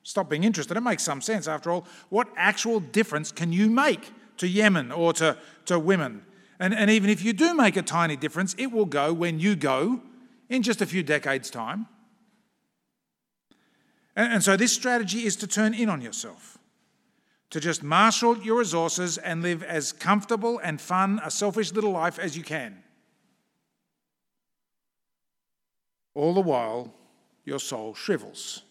stop 0.03 0.31
being 0.31 0.45
interested. 0.45 0.77
It 0.77 0.81
makes 0.81 1.03
some 1.03 1.21
sense. 1.21 1.47
After 1.47 1.71
all, 1.71 1.87
what 2.09 2.29
actual 2.37 2.81
difference 2.81 3.31
can 3.33 3.53
you 3.53 3.69
make 3.69 4.11
to 4.39 4.49
Yemen 4.49 4.91
or 4.93 5.13
to, 5.15 5.37
to 5.67 5.79
women? 5.79 6.25
And, 6.59 6.73
and 6.73 6.91
even 6.91 7.11
if 7.11 7.23
you 7.23 7.33
do 7.33 7.55
make 7.55 7.77
a 7.77 7.83
tiny 7.83 8.17
difference, 8.17 8.55
it 8.57 8.73
will 8.73 8.87
go 8.87 9.13
when 9.13 9.41
you 9.41 9.57
go 9.57 10.01
in 10.49 10.63
just 10.63 10.81
a 10.81 10.87
few 10.87 11.03
decades' 11.03 11.51
time. 11.51 11.87
And, 14.17 14.35
and 14.35 14.43
so, 14.43 14.57
this 14.57 14.73
strategy 14.73 15.27
is 15.27 15.37
to 15.37 15.47
turn 15.47 15.75
in 15.75 15.91
on 15.91 16.01
yourself, 16.01 16.57
to 17.51 17.61
just 17.61 17.83
marshal 17.83 18.39
your 18.39 18.59
resources 18.59 19.19
and 19.19 19.43
live 19.43 19.63
as 19.63 19.93
comfortable 19.93 20.59
and 20.63 20.81
fun 20.81 21.21
a 21.23 21.31
selfish 21.31 21.73
little 21.73 21.91
life 21.91 22.19
as 22.19 22.37
you 22.37 22.45
can. 22.45 22.85
All 26.15 26.33
the 26.33 26.41
while, 26.41 26.95
your 27.45 27.59
soul 27.59 27.95
shrivels. 27.95 28.63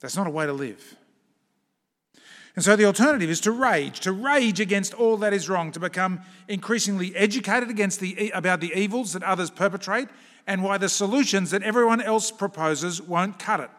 That's 0.00 0.16
not 0.16 0.26
a 0.26 0.30
way 0.30 0.46
to 0.46 0.52
live. 0.52 0.96
And 2.54 2.64
so 2.64 2.74
the 2.74 2.86
alternative 2.86 3.28
is 3.28 3.40
to 3.42 3.50
rage, 3.50 4.00
to 4.00 4.12
rage 4.12 4.60
against 4.60 4.94
all 4.94 5.18
that 5.18 5.34
is 5.34 5.48
wrong, 5.48 5.72
to 5.72 5.80
become 5.80 6.20
increasingly 6.48 7.14
educated 7.14 7.68
against 7.68 8.00
the, 8.00 8.30
about 8.30 8.60
the 8.60 8.72
evils 8.74 9.12
that 9.12 9.22
others 9.22 9.50
perpetrate 9.50 10.08
and 10.46 10.62
why 10.62 10.78
the 10.78 10.88
solutions 10.88 11.50
that 11.50 11.62
everyone 11.62 12.00
else 12.00 12.30
proposes 12.30 13.02
won't 13.02 13.38
cut 13.38 13.60
it. 13.60 13.70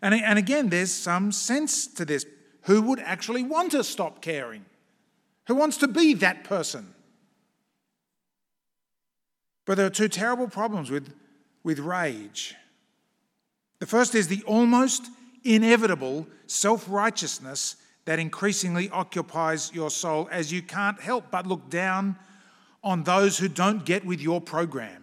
And, 0.00 0.14
and 0.14 0.36
again, 0.36 0.68
there's 0.68 0.92
some 0.92 1.30
sense 1.30 1.86
to 1.86 2.04
this. 2.04 2.26
Who 2.62 2.82
would 2.82 2.98
actually 2.98 3.44
want 3.44 3.70
to 3.72 3.84
stop 3.84 4.20
caring? 4.20 4.64
Who 5.46 5.54
wants 5.54 5.76
to 5.78 5.88
be 5.88 6.14
that 6.14 6.42
person? 6.42 6.92
But 9.64 9.76
there 9.76 9.86
are 9.86 9.90
two 9.90 10.08
terrible 10.08 10.48
problems 10.48 10.90
with, 10.90 11.12
with 11.62 11.78
rage. 11.78 12.54
The 13.78 13.86
first 13.86 14.14
is 14.14 14.28
the 14.28 14.42
almost 14.44 15.06
inevitable 15.44 16.26
self 16.46 16.86
righteousness 16.88 17.76
that 18.04 18.18
increasingly 18.18 18.90
occupies 18.90 19.72
your 19.72 19.90
soul 19.90 20.28
as 20.30 20.52
you 20.52 20.62
can't 20.62 21.00
help 21.00 21.30
but 21.30 21.46
look 21.46 21.70
down 21.70 22.16
on 22.82 23.04
those 23.04 23.38
who 23.38 23.48
don't 23.48 23.84
get 23.84 24.04
with 24.04 24.20
your 24.20 24.40
program. 24.40 25.02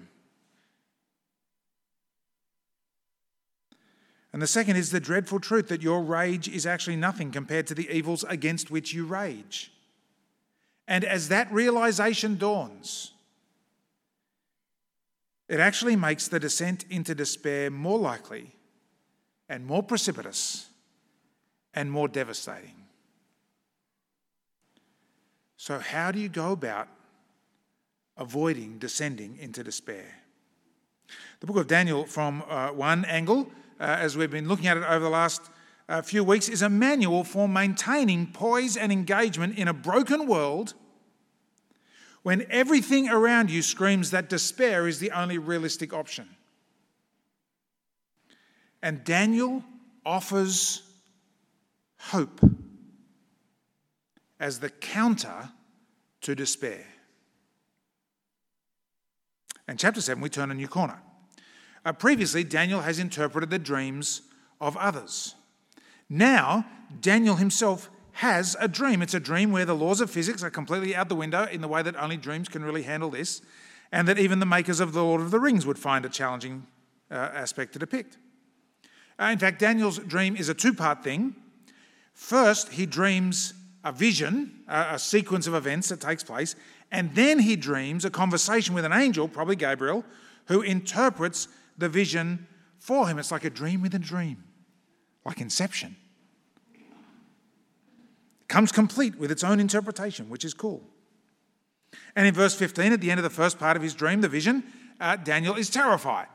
And 4.31 4.41
the 4.41 4.47
second 4.47 4.75
is 4.75 4.91
the 4.91 4.99
dreadful 4.99 5.39
truth 5.39 5.69
that 5.69 5.81
your 5.81 6.03
rage 6.03 6.47
is 6.47 6.65
actually 6.65 6.97
nothing 6.97 7.31
compared 7.31 7.67
to 7.67 7.73
the 7.73 7.89
evils 7.89 8.23
against 8.25 8.69
which 8.69 8.93
you 8.93 9.05
rage. 9.05 9.71
And 10.87 11.03
as 11.03 11.29
that 11.29 11.51
realization 11.51 12.37
dawns, 12.37 13.11
it 15.49 15.59
actually 15.59 15.95
makes 15.95 16.27
the 16.27 16.39
descent 16.39 16.85
into 16.91 17.15
despair 17.15 17.71
more 17.71 17.97
likely 17.97 18.55
and 19.49 19.65
more 19.65 19.81
precipitous 19.81 20.67
and 21.73 21.91
more 21.91 22.07
devastating. 22.07 22.75
So, 25.57 25.79
how 25.79 26.11
do 26.11 26.19
you 26.19 26.29
go 26.29 26.51
about 26.51 26.87
avoiding 28.15 28.77
descending 28.77 29.37
into 29.39 29.63
despair? 29.63 30.05
The 31.39 31.47
book 31.47 31.57
of 31.57 31.67
Daniel, 31.67 32.05
from 32.05 32.43
uh, 32.47 32.69
one 32.69 33.03
angle, 33.05 33.51
uh, 33.79 33.83
as 33.83 34.15
we've 34.15 34.29
been 34.29 34.47
looking 34.47 34.67
at 34.67 34.77
it 34.77 34.83
over 34.83 34.99
the 34.99 35.09
last 35.09 35.49
uh, 35.89 36.03
few 36.03 36.23
weeks, 36.23 36.47
is 36.47 36.61
a 36.61 36.69
manual 36.69 37.23
for 37.23 37.49
maintaining 37.49 38.27
poise 38.27 38.77
and 38.77 38.91
engagement 38.91 39.57
in 39.57 39.67
a 39.67 39.73
broken 39.73 40.27
world 40.27 40.75
when 42.23 42.45
everything 42.49 43.09
around 43.09 43.49
you 43.49 43.61
screams 43.61 44.11
that 44.11 44.29
despair 44.29 44.87
is 44.87 44.99
the 44.99 45.11
only 45.11 45.37
realistic 45.37 45.93
option. 45.93 46.27
And 48.81 49.03
Daniel 49.03 49.63
offers 50.05 50.83
hope 51.97 52.39
as 54.39 54.59
the 54.59 54.69
counter 54.69 55.49
to 56.21 56.35
despair. 56.35 56.85
In 59.67 59.77
chapter 59.77 60.01
7, 60.01 60.21
we 60.21 60.29
turn 60.29 60.49
a 60.49 60.53
new 60.53 60.67
corner. 60.67 61.01
Uh, 61.85 61.93
previously, 61.93 62.43
Daniel 62.43 62.81
has 62.81 62.99
interpreted 62.99 63.49
the 63.49 63.59
dreams 63.59 64.21
of 64.59 64.75
others. 64.77 65.35
Now, 66.09 66.65
Daniel 67.01 67.35
himself 67.35 67.89
has 68.19 68.57
a 68.59 68.67
dream. 68.67 69.01
It's 69.01 69.13
a 69.13 69.19
dream 69.19 69.53
where 69.53 69.63
the 69.63 69.73
laws 69.73 70.01
of 70.01 70.11
physics 70.11 70.43
are 70.43 70.49
completely 70.49 70.93
out 70.93 71.07
the 71.07 71.15
window 71.15 71.45
in 71.45 71.61
the 71.61 71.69
way 71.69 71.81
that 71.81 71.95
only 71.95 72.17
dreams 72.17 72.49
can 72.49 72.65
really 72.65 72.83
handle 72.83 73.09
this, 73.09 73.41
and 73.93 74.09
that 74.09 74.19
even 74.19 74.39
the 74.39 74.45
makers 74.45 74.81
of 74.81 74.91
The 74.91 75.01
Lord 75.01 75.21
of 75.21 75.31
the 75.31 75.39
Rings 75.39 75.65
would 75.65 75.79
find 75.79 76.03
a 76.03 76.09
challenging 76.09 76.67
uh, 77.09 77.13
aspect 77.13 77.71
to 77.73 77.79
depict. 77.79 78.17
Uh, 79.17 79.29
in 79.31 79.39
fact, 79.39 79.57
Daniel's 79.57 79.99
dream 79.99 80.35
is 80.35 80.49
a 80.49 80.53
two 80.53 80.73
part 80.73 81.01
thing. 81.01 81.33
First, 82.13 82.73
he 82.73 82.85
dreams 82.85 83.53
a 83.85 83.93
vision, 83.93 84.63
a, 84.67 84.95
a 84.95 84.99
sequence 84.99 85.47
of 85.47 85.53
events 85.53 85.87
that 85.87 86.01
takes 86.01 86.21
place, 86.21 86.57
and 86.91 87.15
then 87.15 87.39
he 87.39 87.55
dreams 87.55 88.03
a 88.03 88.09
conversation 88.09 88.75
with 88.75 88.83
an 88.83 88.91
angel, 88.91 89.29
probably 89.29 89.55
Gabriel, 89.55 90.03
who 90.47 90.61
interprets 90.61 91.47
the 91.77 91.87
vision 91.87 92.45
for 92.79 93.07
him. 93.07 93.17
It's 93.17 93.31
like 93.31 93.45
a 93.45 93.49
dream 93.49 93.81
within 93.81 94.01
a 94.01 94.05
dream, 94.05 94.43
like 95.25 95.39
Inception. 95.39 95.95
Comes 98.49 98.71
complete 98.71 99.15
with 99.15 99.31
its 99.31 99.43
own 99.43 99.59
interpretation, 99.59 100.29
which 100.29 100.43
is 100.43 100.53
cool. 100.53 100.83
And 102.15 102.27
in 102.27 102.33
verse 102.33 102.55
15, 102.55 102.91
at 102.91 102.99
the 102.99 103.11
end 103.11 103.19
of 103.19 103.23
the 103.23 103.29
first 103.29 103.59
part 103.59 103.77
of 103.77 103.83
his 103.83 103.93
dream, 103.93 104.21
the 104.21 104.27
vision, 104.27 104.63
uh, 104.99 105.15
Daniel 105.15 105.55
is 105.55 105.69
terrified. 105.69 106.27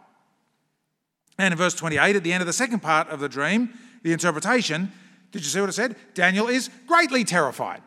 And 1.36 1.52
in 1.52 1.58
verse 1.58 1.74
28, 1.74 2.16
at 2.16 2.22
the 2.22 2.32
end 2.32 2.40
of 2.40 2.46
the 2.46 2.52
second 2.52 2.80
part 2.80 3.08
of 3.08 3.18
the 3.18 3.28
dream, 3.28 3.70
the 4.02 4.12
interpretation, 4.12 4.92
did 5.32 5.42
you 5.42 5.48
see 5.48 5.60
what 5.60 5.68
it 5.68 5.72
said? 5.72 5.96
Daniel 6.14 6.46
is 6.46 6.70
greatly 6.86 7.24
terrified. 7.24 7.82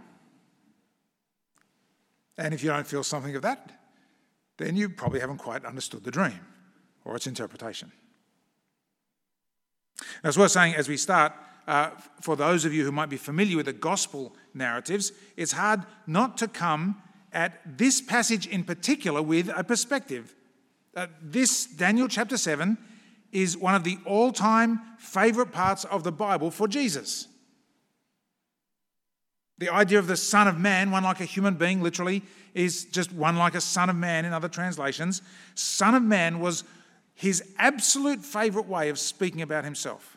And 2.38 2.54
if 2.54 2.62
you 2.62 2.70
don't 2.70 2.86
feel 2.86 3.04
something 3.04 3.36
of 3.36 3.42
that, 3.44 3.72
then 4.58 4.76
you 4.76 4.90
probably 4.90 5.22
haven't 5.22 5.38
quite 5.38 5.64
understood 5.64 6.04
the 6.04 6.12
dream 6.12 6.40
or 7.06 7.16
its 7.16 7.28
interpretation. 7.28 7.94
Now, 10.24 10.30
it's 10.30 10.38
worth 10.38 10.52
saying 10.52 10.76
as 10.76 10.90
we 10.90 10.98
start, 10.98 11.34
uh, 11.68 11.90
for 12.22 12.36
those 12.36 12.66
of 12.66 12.74
you 12.74 12.86
who 12.86 12.92
might 12.92 13.10
be 13.10 13.18
familiar 13.18 13.58
with 13.58 13.66
the 13.66 13.74
gospel 13.74 14.36
narratives, 14.54 15.12
it's 15.36 15.52
hard 15.52 15.82
not 16.06 16.38
to 16.38 16.48
come 16.48 17.02
at 17.34 17.78
this 17.78 18.00
passage 18.02 18.48
in 18.48 18.64
particular 18.64 19.22
with 19.22 19.50
a 19.56 19.64
perspective. 19.64 20.34
Uh, 20.96 21.08
this, 21.22 21.66
Daniel 21.66 22.08
chapter 22.08 22.38
7, 22.38 22.78
is 23.32 23.58
one 23.58 23.76
of 23.76 23.84
the 23.84 23.98
all 24.06 24.32
time 24.32 24.80
favourite 24.98 25.52
parts 25.52 25.84
of 25.86 26.04
the 26.04 26.12
Bible 26.12 26.50
for 26.50 26.68
Jesus. 26.68 27.28
The 29.58 29.70
idea 29.70 30.00
of 30.00 30.08
the 30.08 30.18
Son 30.18 30.48
of 30.48 30.58
Man, 30.58 30.92
one 30.92 31.04
like 31.04 31.20
a 31.20 31.26
human 31.26 31.56
being, 31.56 31.82
literally, 31.82 32.24
is 32.54 32.86
just 32.86 33.12
one 33.12 33.36
like 33.36 33.56
a 33.56 33.62
Son 33.62 33.90
of 33.90 33.96
Man 33.96 34.24
in 34.24 34.32
other 34.32 34.48
translations. 34.48 35.22
Son 35.56 35.96
of 35.96 36.04
Man 36.04 36.40
was 36.40 36.64
his 37.14 37.44
absolute 37.58 38.24
favourite 38.24 38.68
way 38.68 38.90
of 38.90 39.00
speaking 39.00 39.42
about 39.42 39.64
himself. 39.64 40.17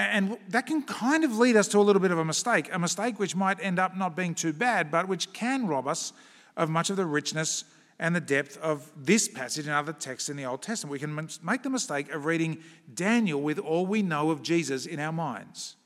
And 0.00 0.38
that 0.48 0.66
can 0.66 0.82
kind 0.82 1.24
of 1.24 1.36
lead 1.36 1.56
us 1.56 1.68
to 1.68 1.78
a 1.78 1.82
little 1.82 2.00
bit 2.00 2.10
of 2.10 2.18
a 2.18 2.24
mistake, 2.24 2.68
a 2.72 2.78
mistake 2.78 3.18
which 3.18 3.36
might 3.36 3.60
end 3.60 3.78
up 3.78 3.96
not 3.96 4.16
being 4.16 4.34
too 4.34 4.52
bad, 4.52 4.90
but 4.90 5.08
which 5.08 5.32
can 5.32 5.66
rob 5.66 5.86
us 5.86 6.12
of 6.56 6.70
much 6.70 6.90
of 6.90 6.96
the 6.96 7.04
richness 7.04 7.64
and 7.98 8.16
the 8.16 8.20
depth 8.20 8.56
of 8.58 8.90
this 8.96 9.28
passage 9.28 9.66
and 9.66 9.74
other 9.74 9.92
texts 9.92 10.30
in 10.30 10.36
the 10.36 10.44
Old 10.46 10.62
Testament. 10.62 10.92
We 10.92 10.98
can 10.98 11.28
make 11.42 11.62
the 11.62 11.70
mistake 11.70 12.10
of 12.12 12.24
reading 12.24 12.62
Daniel 12.94 13.42
with 13.42 13.58
all 13.58 13.84
we 13.84 14.00
know 14.00 14.30
of 14.30 14.42
Jesus 14.42 14.86
in 14.86 14.98
our 15.00 15.12
minds. 15.12 15.76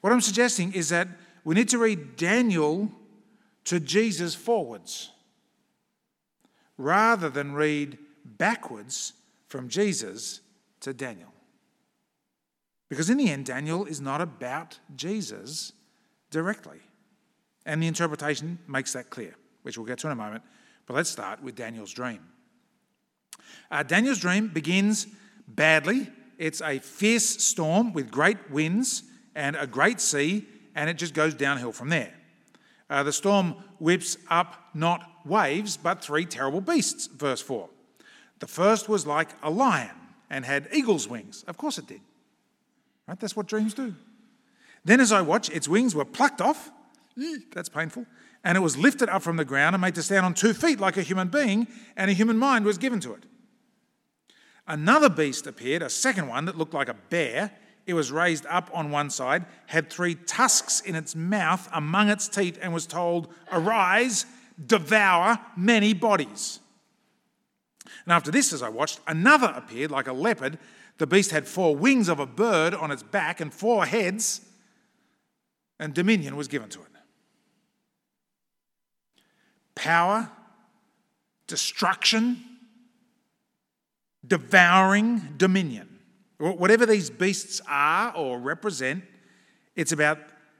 What 0.00 0.12
I'm 0.12 0.20
suggesting 0.20 0.72
is 0.74 0.90
that 0.90 1.08
we 1.44 1.56
need 1.56 1.68
to 1.70 1.78
read 1.78 2.16
Daniel 2.16 2.92
to 3.64 3.80
Jesus 3.80 4.34
forwards 4.34 5.10
rather 6.78 7.28
than 7.28 7.52
read 7.54 7.98
backwards 8.24 9.12
from 9.48 9.68
Jesus 9.68 10.40
to 10.80 10.94
Daniel. 10.94 11.32
Because 12.88 13.10
in 13.10 13.18
the 13.18 13.30
end, 13.30 13.46
Daniel 13.46 13.84
is 13.84 14.00
not 14.00 14.20
about 14.20 14.78
Jesus 14.94 15.72
directly. 16.30 16.78
And 17.64 17.82
the 17.82 17.86
interpretation 17.86 18.58
makes 18.68 18.92
that 18.92 19.10
clear 19.10 19.34
which 19.66 19.76
we'll 19.76 19.86
get 19.86 19.98
to 19.98 20.06
in 20.06 20.12
a 20.12 20.16
moment. 20.16 20.44
But 20.86 20.94
let's 20.94 21.10
start 21.10 21.42
with 21.42 21.56
Daniel's 21.56 21.92
dream. 21.92 22.20
Uh, 23.68 23.82
Daniel's 23.82 24.20
dream 24.20 24.46
begins 24.46 25.08
badly. 25.48 26.08
It's 26.38 26.62
a 26.62 26.78
fierce 26.78 27.24
storm 27.44 27.92
with 27.92 28.08
great 28.08 28.48
winds 28.48 29.02
and 29.34 29.56
a 29.56 29.66
great 29.66 30.00
sea, 30.00 30.46
and 30.76 30.88
it 30.88 30.98
just 30.98 31.14
goes 31.14 31.34
downhill 31.34 31.72
from 31.72 31.88
there. 31.88 32.14
Uh, 32.88 33.02
the 33.02 33.12
storm 33.12 33.56
whips 33.80 34.16
up 34.30 34.54
not 34.72 35.02
waves, 35.24 35.76
but 35.76 36.00
three 36.00 36.24
terrible 36.24 36.60
beasts, 36.60 37.08
verse 37.08 37.42
4. 37.42 37.68
The 38.38 38.46
first 38.46 38.88
was 38.88 39.04
like 39.04 39.30
a 39.42 39.50
lion 39.50 39.96
and 40.30 40.44
had 40.44 40.68
eagle's 40.72 41.08
wings. 41.08 41.42
Of 41.48 41.56
course 41.56 41.76
it 41.76 41.88
did. 41.88 42.02
Right? 43.06 43.18
That's 43.18 43.36
what 43.36 43.46
dreams 43.46 43.74
do. 43.74 43.94
Then, 44.84 45.00
as 45.00 45.12
I 45.12 45.20
watched, 45.20 45.50
its 45.50 45.68
wings 45.68 45.94
were 45.94 46.04
plucked 46.04 46.40
off. 46.40 46.70
That's 47.52 47.68
painful. 47.68 48.06
And 48.44 48.56
it 48.56 48.60
was 48.60 48.76
lifted 48.76 49.08
up 49.08 49.22
from 49.22 49.36
the 49.36 49.44
ground 49.44 49.74
and 49.74 49.82
made 49.82 49.94
to 49.96 50.02
stand 50.02 50.24
on 50.24 50.34
two 50.34 50.52
feet 50.52 50.78
like 50.78 50.96
a 50.96 51.02
human 51.02 51.28
being, 51.28 51.66
and 51.96 52.10
a 52.10 52.14
human 52.14 52.38
mind 52.38 52.64
was 52.64 52.78
given 52.78 53.00
to 53.00 53.14
it. 53.14 53.24
Another 54.68 55.08
beast 55.08 55.46
appeared, 55.46 55.82
a 55.82 55.90
second 55.90 56.28
one 56.28 56.44
that 56.44 56.56
looked 56.56 56.74
like 56.74 56.88
a 56.88 56.94
bear. 56.94 57.52
It 57.86 57.94
was 57.94 58.10
raised 58.10 58.46
up 58.46 58.70
on 58.74 58.90
one 58.90 59.10
side, 59.10 59.46
had 59.66 59.90
three 59.90 60.14
tusks 60.14 60.80
in 60.80 60.94
its 60.96 61.14
mouth 61.14 61.68
among 61.72 62.08
its 62.08 62.28
teeth, 62.28 62.58
and 62.60 62.74
was 62.74 62.86
told, 62.86 63.28
Arise, 63.50 64.26
devour 64.64 65.38
many 65.56 65.94
bodies. 65.94 66.60
And 68.04 68.12
after 68.12 68.30
this, 68.30 68.52
as 68.52 68.62
I 68.62 68.68
watched, 68.68 69.00
another 69.06 69.52
appeared 69.54 69.90
like 69.90 70.08
a 70.08 70.12
leopard. 70.12 70.58
The 70.98 71.06
beast 71.06 71.30
had 71.30 71.46
four 71.46 71.76
wings 71.76 72.08
of 72.08 72.20
a 72.20 72.26
bird 72.26 72.74
on 72.74 72.90
its 72.90 73.02
back 73.02 73.40
and 73.40 73.52
four 73.52 73.84
heads, 73.84 74.40
and 75.78 75.92
dominion 75.92 76.36
was 76.36 76.48
given 76.48 76.68
to 76.70 76.80
it. 76.80 76.86
Power, 79.74 80.30
destruction, 81.46 82.42
devouring 84.26 85.34
dominion. 85.36 85.98
Whatever 86.38 86.86
these 86.86 87.10
beasts 87.10 87.60
are 87.68 88.14
or 88.16 88.38
represent, 88.38 89.04
it's 89.74 89.92
about 89.92 90.18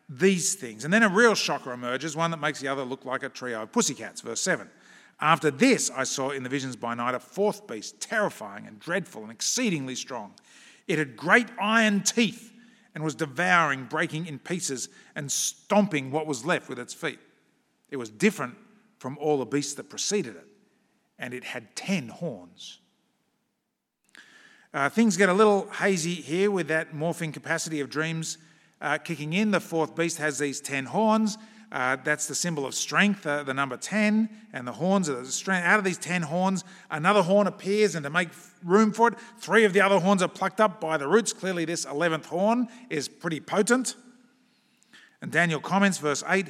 these 0.08 0.54
things. 0.54 0.84
And 0.84 0.92
then 0.92 1.02
a 1.02 1.08
real 1.08 1.34
shocker 1.34 1.72
emerges, 1.72 2.14
one 2.14 2.30
that 2.30 2.40
makes 2.40 2.60
the 2.60 2.68
other 2.68 2.84
look 2.84 3.04
like 3.04 3.22
a 3.22 3.28
trio 3.28 3.62
of 3.62 3.72
pussycats, 3.72 4.20
verse 4.20 4.40
7. 4.40 4.70
After 5.20 5.50
this, 5.50 5.90
I 5.90 6.04
saw 6.04 6.30
in 6.30 6.42
the 6.42 6.48
visions 6.48 6.76
by 6.76 6.94
night 6.94 7.14
a 7.14 7.20
fourth 7.20 7.66
beast, 7.66 8.00
terrifying 8.00 8.66
and 8.66 8.78
dreadful 8.78 9.22
and 9.22 9.32
exceedingly 9.32 9.94
strong. 9.94 10.34
It 10.86 10.98
had 10.98 11.16
great 11.16 11.48
iron 11.60 12.02
teeth 12.02 12.52
and 12.94 13.02
was 13.02 13.14
devouring, 13.14 13.84
breaking 13.84 14.26
in 14.26 14.38
pieces, 14.38 14.88
and 15.14 15.30
stomping 15.30 16.10
what 16.10 16.26
was 16.26 16.44
left 16.44 16.68
with 16.68 16.78
its 16.78 16.94
feet. 16.94 17.18
It 17.90 17.96
was 17.96 18.10
different 18.10 18.56
from 18.98 19.18
all 19.18 19.38
the 19.38 19.46
beasts 19.46 19.74
that 19.74 19.88
preceded 19.90 20.36
it, 20.36 20.46
and 21.18 21.34
it 21.34 21.44
had 21.44 21.76
ten 21.76 22.08
horns. 22.08 22.78
Uh, 24.72 24.88
things 24.88 25.16
get 25.16 25.28
a 25.28 25.34
little 25.34 25.70
hazy 25.70 26.14
here 26.14 26.50
with 26.50 26.68
that 26.68 26.94
morphing 26.94 27.32
capacity 27.32 27.80
of 27.80 27.88
dreams 27.88 28.38
uh, 28.80 28.98
kicking 28.98 29.32
in. 29.32 29.50
The 29.50 29.60
fourth 29.60 29.94
beast 29.94 30.18
has 30.18 30.38
these 30.38 30.60
ten 30.60 30.84
horns. 30.86 31.38
Uh, 31.72 31.96
that's 31.96 32.26
the 32.26 32.34
symbol 32.34 32.64
of 32.64 32.74
strength, 32.74 33.26
uh, 33.26 33.42
the 33.42 33.52
number 33.52 33.76
10, 33.76 34.28
and 34.52 34.66
the 34.66 34.72
horns 34.72 35.08
are 35.08 35.20
the 35.20 35.26
strength. 35.26 35.64
Out 35.64 35.78
of 35.78 35.84
these 35.84 35.98
10 35.98 36.22
horns, 36.22 36.64
another 36.90 37.22
horn 37.22 37.46
appears, 37.46 37.94
and 37.94 38.04
to 38.04 38.10
make 38.10 38.28
room 38.64 38.92
for 38.92 39.08
it, 39.08 39.14
three 39.38 39.64
of 39.64 39.72
the 39.72 39.80
other 39.80 39.98
horns 39.98 40.22
are 40.22 40.28
plucked 40.28 40.60
up 40.60 40.80
by 40.80 40.96
the 40.96 41.08
roots. 41.08 41.32
Clearly, 41.32 41.64
this 41.64 41.84
11th 41.84 42.26
horn 42.26 42.68
is 42.88 43.08
pretty 43.08 43.40
potent. 43.40 43.96
And 45.20 45.32
Daniel 45.32 45.60
comments, 45.60 45.98
verse 45.98 46.22
8 46.26 46.46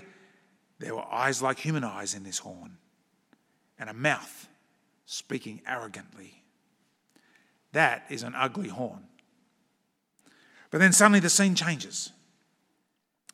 there 0.79 0.95
were 0.95 1.07
eyes 1.11 1.41
like 1.41 1.59
human 1.59 1.85
eyes 1.85 2.15
in 2.15 2.23
this 2.23 2.39
horn, 2.39 2.77
and 3.79 3.89
a 3.89 3.95
mouth 3.95 4.49
speaking 5.07 5.63
arrogantly. 5.67 6.43
That 7.73 8.05
is 8.11 8.23
an 8.23 8.35
ugly 8.37 8.69
horn. 8.69 9.05
But 10.71 10.79
then 10.79 10.93
suddenly 10.93 11.21
the 11.21 11.31
scene 11.31 11.55
changes. 11.55 12.13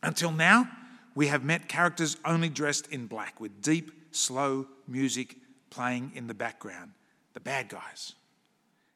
Until 0.03 0.31
now, 0.31 0.69
we 1.15 1.27
have 1.29 1.45
met 1.45 1.69
characters 1.69 2.17
only 2.25 2.49
dressed 2.49 2.89
in 2.89 3.07
black 3.07 3.41
with 3.41 3.63
deep, 3.63 3.93
slow 4.11 4.67
music 4.89 5.37
playing 5.71 6.13
in 6.15 6.27
the 6.27 6.35
background. 6.35 6.93
The 7.35 7.41
bad 7.41 7.69
guys. 7.69 8.15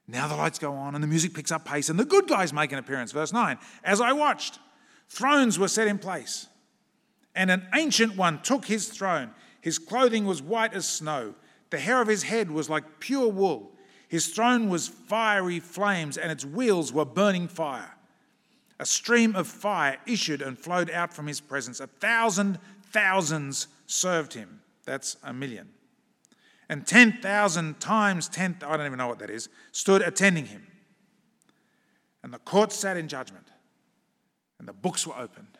Now 0.08 0.28
the 0.28 0.36
lights 0.36 0.58
go 0.58 0.72
on 0.72 0.94
and 0.94 1.02
the 1.02 1.08
music 1.08 1.34
picks 1.34 1.50
up 1.50 1.64
pace 1.64 1.88
and 1.88 1.98
the 1.98 2.04
good 2.04 2.28
guys 2.28 2.52
make 2.52 2.72
an 2.72 2.78
appearance. 2.78 3.12
Verse 3.12 3.32
9 3.32 3.58
As 3.82 4.00
I 4.00 4.12
watched, 4.12 4.58
thrones 5.08 5.58
were 5.58 5.68
set 5.68 5.88
in 5.88 5.98
place, 5.98 6.46
and 7.34 7.50
an 7.50 7.66
ancient 7.74 8.16
one 8.16 8.40
took 8.42 8.66
his 8.66 8.88
throne. 8.88 9.30
His 9.60 9.78
clothing 9.78 10.26
was 10.26 10.40
white 10.40 10.74
as 10.74 10.88
snow, 10.88 11.34
the 11.70 11.78
hair 11.78 12.00
of 12.00 12.08
his 12.08 12.22
head 12.22 12.50
was 12.50 12.70
like 12.70 13.00
pure 13.00 13.28
wool. 13.28 13.72
His 14.08 14.28
throne 14.28 14.68
was 14.68 14.88
fiery 14.88 15.58
flames, 15.58 16.16
and 16.16 16.30
its 16.30 16.44
wheels 16.44 16.92
were 16.92 17.04
burning 17.04 17.48
fire. 17.48 17.95
A 18.78 18.86
stream 18.86 19.34
of 19.34 19.46
fire 19.46 19.98
issued 20.06 20.42
and 20.42 20.58
flowed 20.58 20.90
out 20.90 21.12
from 21.12 21.26
his 21.26 21.40
presence. 21.40 21.80
A 21.80 21.86
thousand 21.86 22.58
thousands 22.90 23.68
served 23.86 24.34
him. 24.34 24.60
That's 24.84 25.16
a 25.22 25.32
million. 25.32 25.68
And 26.68 26.86
10,000 26.86 27.78
times 27.80 28.28
10, 28.28 28.58
I 28.66 28.76
don't 28.76 28.86
even 28.86 28.98
know 28.98 29.06
what 29.06 29.20
that 29.20 29.30
is, 29.30 29.48
stood 29.72 30.02
attending 30.02 30.46
him. 30.46 30.66
And 32.22 32.32
the 32.32 32.38
court 32.38 32.72
sat 32.72 32.96
in 32.96 33.06
judgment, 33.06 33.46
and 34.58 34.66
the 34.66 34.72
books 34.72 35.06
were 35.06 35.16
opened. 35.16 35.58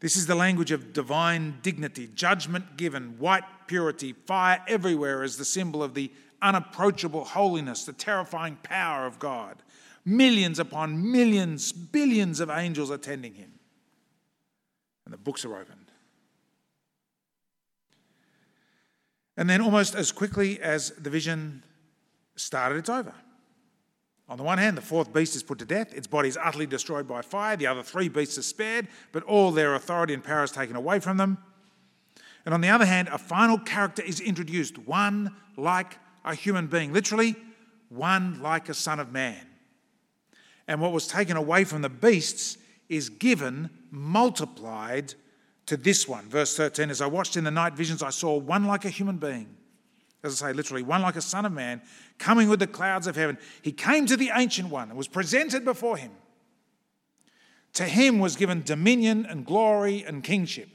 This 0.00 0.16
is 0.16 0.26
the 0.26 0.34
language 0.34 0.70
of 0.70 0.94
divine 0.94 1.58
dignity, 1.62 2.08
judgment 2.14 2.78
given, 2.78 3.18
white 3.18 3.44
purity, 3.66 4.14
fire 4.14 4.62
everywhere 4.66 5.22
as 5.22 5.36
the 5.36 5.44
symbol 5.44 5.82
of 5.82 5.92
the 5.92 6.10
unapproachable 6.40 7.24
holiness, 7.24 7.84
the 7.84 7.92
terrifying 7.92 8.56
power 8.62 9.06
of 9.06 9.18
God 9.18 9.62
millions 10.04 10.58
upon 10.58 11.10
millions, 11.12 11.72
billions 11.72 12.40
of 12.40 12.50
angels 12.50 12.90
attending 12.90 13.34
him. 13.34 13.52
And 15.04 15.12
the 15.12 15.18
books 15.18 15.44
are 15.44 15.56
opened. 15.56 15.90
And 19.36 19.48
then, 19.48 19.60
almost 19.62 19.94
as 19.94 20.12
quickly 20.12 20.60
as 20.60 20.90
the 20.90 21.08
vision 21.08 21.62
started, 22.36 22.76
it's 22.76 22.90
over. 22.90 23.14
On 24.28 24.36
the 24.36 24.44
one 24.44 24.58
hand, 24.58 24.76
the 24.76 24.82
fourth 24.82 25.12
beast 25.12 25.34
is 25.34 25.42
put 25.42 25.58
to 25.58 25.64
death, 25.64 25.92
its 25.94 26.06
body 26.06 26.28
is 26.28 26.38
utterly 26.40 26.66
destroyed 26.66 27.08
by 27.08 27.22
fire. 27.22 27.56
The 27.56 27.66
other 27.66 27.82
three 27.82 28.08
beasts 28.08 28.38
are 28.38 28.42
spared, 28.42 28.86
but 29.12 29.22
all 29.24 29.50
their 29.50 29.74
authority 29.74 30.14
and 30.14 30.22
power 30.22 30.44
is 30.44 30.52
taken 30.52 30.76
away 30.76 31.00
from 31.00 31.16
them. 31.16 31.38
And 32.44 32.54
on 32.54 32.60
the 32.60 32.68
other 32.68 32.86
hand, 32.86 33.08
a 33.08 33.18
final 33.18 33.58
character 33.58 34.02
is 34.02 34.20
introduced, 34.20 34.78
one 34.78 35.34
like 35.56 35.98
a 36.24 36.34
human 36.34 36.68
being, 36.68 36.92
literally, 36.92 37.34
one 37.88 38.40
like 38.40 38.68
a 38.68 38.74
son 38.74 39.00
of 39.00 39.10
man 39.10 39.49
and 40.70 40.80
what 40.80 40.92
was 40.92 41.08
taken 41.08 41.36
away 41.36 41.64
from 41.64 41.82
the 41.82 41.88
beasts 41.88 42.56
is 42.88 43.08
given, 43.08 43.70
multiplied 43.90 45.14
to 45.66 45.76
this 45.76 46.06
one. 46.06 46.28
Verse 46.28 46.56
13 46.56 46.90
As 46.90 47.00
I 47.00 47.06
watched 47.06 47.36
in 47.36 47.42
the 47.42 47.50
night 47.50 47.74
visions, 47.74 48.04
I 48.04 48.10
saw 48.10 48.38
one 48.38 48.64
like 48.66 48.84
a 48.84 48.88
human 48.88 49.16
being. 49.16 49.56
As 50.22 50.40
I 50.40 50.48
say, 50.48 50.52
literally, 50.52 50.84
one 50.84 51.02
like 51.02 51.16
a 51.16 51.22
son 51.22 51.44
of 51.44 51.50
man 51.50 51.82
coming 52.18 52.48
with 52.48 52.60
the 52.60 52.68
clouds 52.68 53.08
of 53.08 53.16
heaven. 53.16 53.36
He 53.62 53.72
came 53.72 54.06
to 54.06 54.16
the 54.16 54.30
ancient 54.32 54.68
one 54.68 54.90
and 54.90 54.96
was 54.96 55.08
presented 55.08 55.64
before 55.64 55.96
him. 55.96 56.12
To 57.72 57.84
him 57.84 58.20
was 58.20 58.36
given 58.36 58.62
dominion 58.62 59.26
and 59.26 59.44
glory 59.44 60.04
and 60.04 60.22
kingship, 60.22 60.68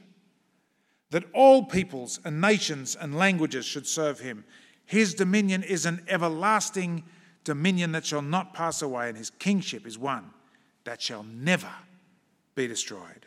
that 1.08 1.24
all 1.32 1.64
peoples 1.64 2.20
and 2.22 2.38
nations 2.38 2.96
and 2.96 3.16
languages 3.16 3.64
should 3.64 3.86
serve 3.86 4.20
him. 4.20 4.44
His 4.84 5.14
dominion 5.14 5.62
is 5.62 5.86
an 5.86 6.04
everlasting 6.06 7.04
dominion 7.46 7.92
that 7.92 8.04
shall 8.04 8.20
not 8.20 8.52
pass 8.52 8.82
away, 8.82 9.08
and 9.08 9.16
his 9.16 9.30
kingship 9.30 9.86
is 9.86 9.96
one 9.96 10.30
that 10.84 11.00
shall 11.00 11.22
never 11.22 11.72
be 12.54 12.66
destroyed. 12.66 13.26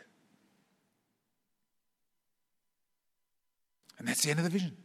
And 3.98 4.06
that's 4.06 4.22
the 4.22 4.30
end 4.30 4.38
of 4.38 4.44
the 4.44 4.50
vision. 4.50 4.76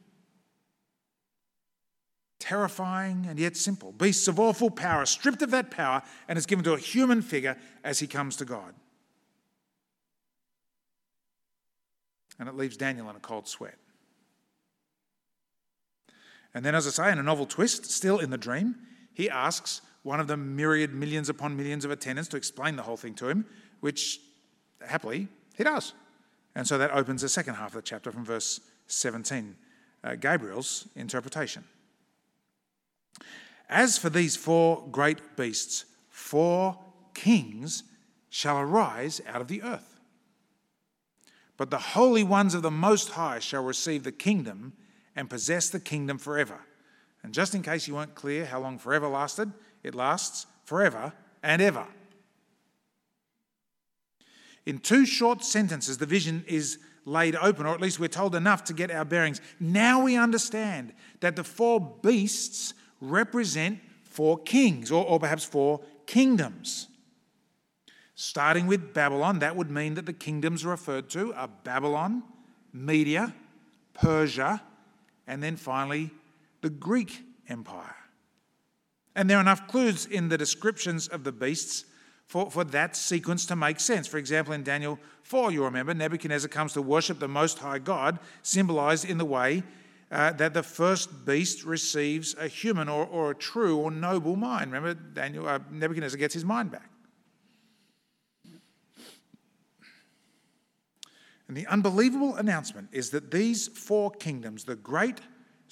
Terrifying 2.39 3.25
and 3.29 3.37
yet 3.37 3.57
simple. 3.57 3.91
Beasts 3.91 4.27
of 4.27 4.39
awful 4.39 4.69
power, 4.69 5.05
stripped 5.05 5.41
of 5.41 5.51
that 5.51 5.69
power, 5.69 6.01
and 6.27 6.37
is 6.37 6.45
given 6.45 6.63
to 6.63 6.73
a 6.73 6.79
human 6.79 7.21
figure 7.21 7.57
as 7.83 7.99
he 7.99 8.07
comes 8.07 8.37
to 8.37 8.45
God. 8.45 8.73
And 12.39 12.47
it 12.47 12.55
leaves 12.55 12.77
Daniel 12.77 13.09
in 13.09 13.15
a 13.15 13.19
cold 13.19 13.47
sweat. 13.47 13.77
And 16.53 16.63
then, 16.63 16.73
as 16.73 16.87
I 16.87 16.91
say, 16.91 17.11
in 17.11 17.19
a 17.19 17.23
novel 17.23 17.45
twist, 17.45 17.91
still 17.91 18.19
in 18.19 18.29
the 18.29 18.37
dream, 18.37 18.75
he 19.15 19.29
asks 19.29 19.81
one 20.03 20.19
of 20.19 20.27
the 20.27 20.37
myriad 20.37 20.93
millions 20.93 21.29
upon 21.29 21.57
millions 21.57 21.83
of 21.83 21.89
attendants 21.89 22.29
to 22.29 22.37
explain 22.37 22.75
the 22.75 22.83
whole 22.83 22.97
thing 22.97 23.15
to 23.15 23.27
him, 23.27 23.45
which 23.79 24.19
happily 24.85 25.27
he 25.55 25.63
does. 25.63 25.93
And 26.53 26.67
so 26.67 26.77
that 26.77 26.91
opens 26.91 27.23
the 27.23 27.29
second 27.29 27.55
half 27.55 27.69
of 27.69 27.75
the 27.75 27.81
chapter 27.81 28.11
from 28.11 28.23
verse 28.23 28.59
17, 28.87 29.55
uh, 30.03 30.15
Gabriel's 30.15 30.87
interpretation. 30.95 31.63
As 33.67 33.97
for 33.97 34.09
these 34.09 34.35
four 34.35 34.87
great 34.91 35.35
beasts, 35.35 35.85
four 36.09 36.77
kings 37.13 37.83
shall 38.29 38.59
arise 38.59 39.21
out 39.27 39.41
of 39.41 39.47
the 39.47 39.63
earth. 39.63 39.99
But 41.57 41.71
the 41.71 41.79
holy 41.79 42.23
ones 42.23 42.53
of 42.53 42.61
the 42.61 42.69
Most 42.69 43.11
High 43.11 43.39
shall 43.39 43.63
receive 43.63 44.03
the 44.03 44.11
kingdom 44.11 44.73
and 45.15 45.29
possess 45.29 45.69
the 45.69 45.79
kingdom 45.79 46.17
forever. 46.17 46.59
And 47.25 47.33
just 47.33 47.55
in 47.55 47.63
case 47.63 47.87
you 47.87 47.95
weren't 47.95 48.13
clear 48.13 48.45
how 48.45 48.59
long 48.59 48.77
forever 48.77 49.07
lasted, 49.07 49.51
it 49.81 49.95
lasts 49.95 50.45
forever 50.63 51.11
and 51.41 51.59
ever. 51.59 51.87
In 54.67 54.77
two 54.77 55.07
short 55.07 55.43
sentences, 55.43 55.97
the 55.97 56.05
vision 56.05 56.45
is 56.47 56.77
laid 57.03 57.35
open, 57.37 57.65
or 57.65 57.73
at 57.73 57.81
least 57.81 57.99
we're 57.99 58.09
told 58.09 58.35
enough 58.35 58.63
to 58.65 58.73
get 58.73 58.91
our 58.91 59.03
bearings. 59.03 59.41
Now 59.59 60.03
we 60.03 60.15
understand 60.15 60.93
that 61.21 61.35
the 61.35 61.43
four 61.43 61.97
beasts 62.03 62.75
represent 63.01 63.79
four 64.03 64.37
kings, 64.37 64.91
or, 64.91 65.03
or 65.03 65.19
perhaps 65.19 65.43
four 65.43 65.81
kingdoms. 66.05 66.89
Starting 68.13 68.67
with 68.67 68.93
Babylon, 68.93 69.39
that 69.39 69.55
would 69.55 69.71
mean 69.71 69.95
that 69.95 70.05
the 70.05 70.13
kingdoms 70.13 70.63
referred 70.63 71.09
to 71.09 71.33
are 71.33 71.49
Babylon, 71.63 72.21
Media, 72.71 73.33
Persia, 73.95 74.61
and 75.25 75.41
then 75.41 75.55
finally 75.55 76.11
the 76.65 76.71
Greek 76.71 77.21
Empire. 77.47 77.95
And 79.15 79.29
there 79.29 79.37
are 79.37 79.41
enough 79.41 79.67
clues 79.67 80.07
in 80.07 80.29
the 80.29 80.37
descriptions 80.37 81.07
of 81.07 81.23
the 81.23 81.31
beasts 81.31 81.85
for, 82.25 82.49
for 82.49 82.63
that 82.63 82.95
sequence 82.95 83.45
to 83.45 83.55
make 83.55 83.79
sense. 83.79 84.07
For 84.07 84.17
example, 84.17 84.51
in 84.51 84.63
Daniel 84.63 84.97
4, 85.21 85.51
you 85.51 85.63
remember, 85.63 85.93
Nebuchadnezzar 85.93 86.49
comes 86.49 86.73
to 86.73 86.81
worship 86.81 87.19
the 87.19 87.27
Most 87.27 87.59
High 87.59 87.77
God, 87.77 88.17
symbolized 88.41 89.07
in 89.07 89.19
the 89.19 89.25
way 89.25 89.61
uh, 90.09 90.31
that 90.31 90.55
the 90.55 90.63
first 90.63 91.23
beast 91.23 91.63
receives 91.63 92.33
a 92.39 92.47
human 92.47 92.89
or, 92.89 93.05
or 93.05 93.29
a 93.29 93.35
true 93.35 93.77
or 93.77 93.91
noble 93.91 94.35
mind. 94.35 94.71
Remember, 94.71 94.95
Daniel, 94.95 95.47
uh, 95.47 95.59
Nebuchadnezzar 95.69 96.17
gets 96.17 96.33
his 96.33 96.45
mind 96.45 96.71
back. 96.71 96.89
And 101.47 101.55
the 101.55 101.67
unbelievable 101.67 102.35
announcement 102.37 102.89
is 102.91 103.11
that 103.11 103.29
these 103.29 103.67
four 103.67 104.09
kingdoms, 104.09 104.63
the 104.63 104.75
great 104.75 105.21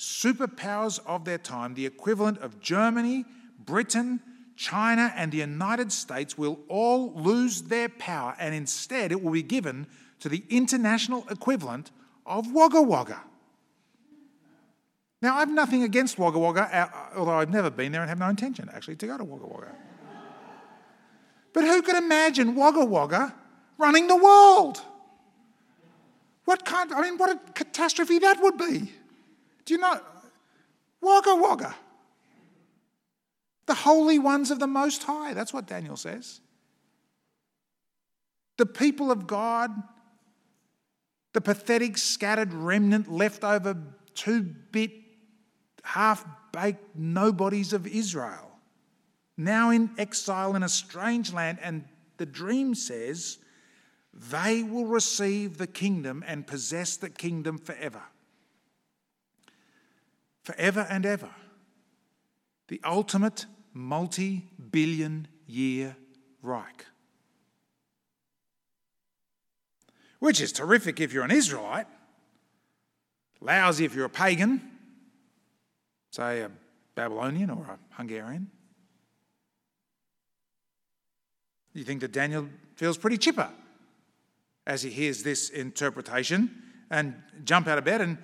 superpowers 0.03 0.99
of 1.05 1.25
their 1.25 1.37
time, 1.37 1.73
the 1.73 1.85
equivalent 1.85 2.37
of 2.39 2.59
Germany, 2.59 3.25
Britain, 3.59 4.19
China, 4.55 5.13
and 5.15 5.31
the 5.31 5.37
United 5.37 5.91
States, 5.91 6.37
will 6.37 6.59
all 6.67 7.13
lose 7.13 7.63
their 7.63 7.89
power 7.89 8.35
and 8.37 8.53
instead 8.53 9.11
it 9.11 9.23
will 9.23 9.31
be 9.31 9.43
given 9.43 9.87
to 10.19 10.29
the 10.29 10.43
international 10.49 11.25
equivalent 11.29 11.91
of 12.25 12.51
Wagga 12.51 12.81
Wagga. 12.81 13.21
Now, 15.21 15.35
I 15.35 15.39
have 15.39 15.51
nothing 15.51 15.83
against 15.83 16.19
Wagga 16.19 16.37
Wagga, 16.37 16.69
uh, 16.75 17.17
although 17.17 17.39
I've 17.39 17.49
never 17.49 17.69
been 17.69 17.93
there 17.93 18.01
and 18.01 18.09
have 18.09 18.19
no 18.19 18.27
intention 18.27 18.69
actually 18.73 18.97
to 18.97 19.07
go 19.07 19.17
to 19.17 19.23
Wagga 19.23 19.47
Wagga. 19.47 19.75
But 21.53 21.63
who 21.63 21.81
could 21.81 21.95
imagine 21.95 22.55
Wagga 22.55 22.83
Wagga 22.83 23.33
running 23.77 24.07
the 24.07 24.17
world? 24.17 24.81
What 26.45 26.65
kind, 26.65 26.91
I 26.93 27.01
mean, 27.01 27.17
what 27.17 27.29
a 27.29 27.39
catastrophe 27.53 28.19
that 28.19 28.41
would 28.41 28.57
be. 28.57 28.91
Do 29.65 29.73
you 29.73 29.79
know? 29.79 29.99
Wagga 31.01 31.35
Wagga. 31.35 31.75
The 33.65 33.73
holy 33.73 34.19
ones 34.19 34.51
of 34.51 34.59
the 34.59 34.67
Most 34.67 35.03
High. 35.03 35.33
That's 35.33 35.53
what 35.53 35.67
Daniel 35.67 35.95
says. 35.95 36.41
The 38.57 38.65
people 38.65 39.11
of 39.11 39.25
God, 39.25 39.71
the 41.33 41.41
pathetic, 41.41 41.97
scattered 41.97 42.53
remnant 42.53 43.11
left 43.11 43.43
over 43.43 43.77
two 44.13 44.43
bit, 44.43 44.91
half 45.83 46.25
baked 46.51 46.95
nobodies 46.95 47.73
of 47.73 47.87
Israel, 47.87 48.51
now 49.37 49.71
in 49.71 49.89
exile 49.97 50.55
in 50.55 50.63
a 50.63 50.69
strange 50.69 51.33
land. 51.33 51.57
And 51.61 51.85
the 52.17 52.25
dream 52.25 52.75
says 52.75 53.39
they 54.13 54.61
will 54.61 54.85
receive 54.85 55.57
the 55.57 55.67
kingdom 55.67 56.23
and 56.27 56.45
possess 56.45 56.95
the 56.97 57.09
kingdom 57.09 57.57
forever. 57.57 58.03
Forever 60.43 60.85
and 60.89 61.05
ever. 61.05 61.29
The 62.67 62.81
ultimate 62.83 63.45
multi 63.73 64.49
billion 64.71 65.27
year 65.47 65.95
Reich. 66.41 66.85
Which 70.19 70.39
is 70.39 70.51
terrific 70.51 70.99
if 70.99 71.11
you're 71.11 71.23
an 71.23 71.31
Israelite, 71.31 71.87
lousy 73.41 73.85
if 73.85 73.93
you're 73.93 74.05
a 74.05 74.09
pagan, 74.09 74.61
say 76.11 76.41
a 76.41 76.51
Babylonian 76.95 77.49
or 77.49 77.63
a 77.63 77.95
Hungarian. 77.95 78.49
You 81.73 81.83
think 81.83 82.01
that 82.01 82.11
Daniel 82.11 82.47
feels 82.75 82.97
pretty 82.97 83.17
chipper 83.17 83.49
as 84.65 84.81
he 84.83 84.89
hears 84.89 85.23
this 85.23 85.49
interpretation 85.49 86.63
and 86.89 87.15
jump 87.43 87.67
out 87.67 87.77
of 87.77 87.83
bed 87.83 87.99
and 87.99 88.17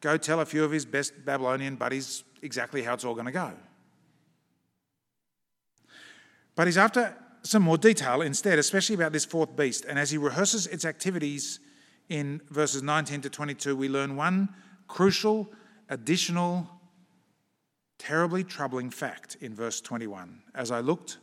go 0.00 0.16
tell 0.16 0.40
a 0.40 0.46
few 0.46 0.64
of 0.64 0.70
his 0.70 0.84
best 0.84 1.24
Babylonian 1.24 1.76
buddies 1.76 2.24
exactly 2.42 2.82
how 2.82 2.94
it's 2.94 3.04
all 3.04 3.14
going 3.14 3.26
to 3.26 3.32
go. 3.32 3.52
But 6.54 6.66
he's 6.66 6.78
after 6.78 7.16
some 7.42 7.62
more 7.62 7.78
detail 7.78 8.22
instead, 8.22 8.58
especially 8.58 8.94
about 8.94 9.12
this 9.12 9.24
fourth 9.24 9.56
beast. 9.56 9.84
And 9.86 9.98
as 9.98 10.10
he 10.10 10.18
rehearses 10.18 10.66
its 10.66 10.84
activities 10.84 11.60
in 12.08 12.40
verses 12.50 12.82
19 12.82 13.22
to 13.22 13.30
22, 13.30 13.76
we 13.76 13.88
learn 13.88 14.16
one 14.16 14.48
crucial, 14.88 15.50
additional, 15.88 16.68
terribly 17.98 18.44
troubling 18.44 18.90
fact 18.90 19.36
in 19.40 19.54
verse 19.54 19.80
21. 19.80 20.42
As 20.54 20.70
I 20.70 20.80
looked, 20.80 21.18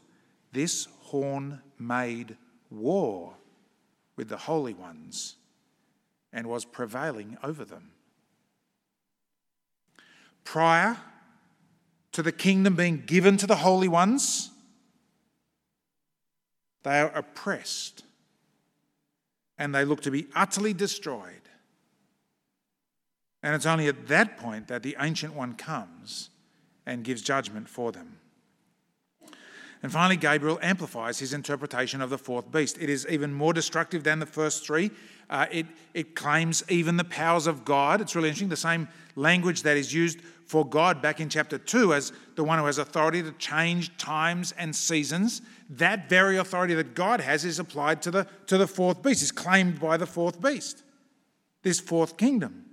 this 0.53 0.87
horn 1.01 1.61
made 1.77 2.37
war 2.69 3.35
with 4.15 4.29
the 4.29 4.37
holy 4.37 4.73
ones 4.73 5.35
and 6.33 6.47
was 6.47 6.65
prevailing 6.65 7.37
over 7.43 7.65
them. 7.65 7.91
Prior 10.51 10.95
to 12.13 12.23
the 12.23 12.31
kingdom 12.31 12.77
being 12.77 13.03
given 13.05 13.35
to 13.35 13.45
the 13.45 13.57
holy 13.57 13.89
ones, 13.89 14.49
they 16.83 17.01
are 17.01 17.11
oppressed 17.13 18.05
and 19.57 19.75
they 19.75 19.83
look 19.83 19.99
to 20.03 20.09
be 20.09 20.27
utterly 20.33 20.73
destroyed. 20.73 21.49
And 23.43 23.55
it's 23.55 23.65
only 23.65 23.89
at 23.89 24.07
that 24.07 24.37
point 24.37 24.69
that 24.69 24.83
the 24.83 24.95
Ancient 25.01 25.33
One 25.33 25.53
comes 25.53 26.29
and 26.85 27.03
gives 27.03 27.21
judgment 27.21 27.67
for 27.67 27.91
them. 27.91 28.17
And 29.83 29.91
finally, 29.91 30.15
Gabriel 30.15 30.59
amplifies 30.61 31.19
his 31.19 31.33
interpretation 31.33 32.01
of 32.01 32.09
the 32.09 32.17
fourth 32.17 32.49
beast. 32.53 32.77
It 32.79 32.89
is 32.89 33.05
even 33.09 33.33
more 33.33 33.51
destructive 33.51 34.05
than 34.05 34.19
the 34.19 34.25
first 34.25 34.65
three. 34.65 34.91
Uh, 35.29 35.45
it, 35.51 35.65
it 35.93 36.15
claims 36.15 36.63
even 36.69 36.97
the 36.97 37.03
powers 37.03 37.47
of 37.47 37.65
God. 37.65 37.99
It's 38.01 38.15
really 38.15 38.29
interesting. 38.29 38.49
The 38.49 38.55
same 38.55 38.87
language 39.15 39.63
that 39.63 39.75
is 39.75 39.93
used 39.93 40.21
for 40.45 40.65
God 40.65 41.01
back 41.01 41.19
in 41.19 41.27
chapter 41.27 41.57
2 41.57 41.93
as 41.93 42.13
the 42.35 42.43
one 42.43 42.57
who 42.57 42.65
has 42.65 42.77
authority 42.77 43.21
to 43.21 43.31
change 43.33 43.95
times 43.97 44.53
and 44.57 44.73
seasons. 44.73 45.41
That 45.69 46.07
very 46.07 46.37
authority 46.37 46.73
that 46.75 46.95
God 46.95 47.19
has 47.19 47.43
is 47.43 47.59
applied 47.59 48.01
to 48.03 48.11
the, 48.11 48.27
to 48.47 48.57
the 48.57 48.67
fourth 48.67 49.03
beast, 49.03 49.21
is 49.21 49.31
claimed 49.31 49.79
by 49.79 49.97
the 49.97 50.05
fourth 50.05 50.41
beast, 50.41 50.83
this 51.63 51.81
fourth 51.81 52.15
kingdom. 52.15 52.63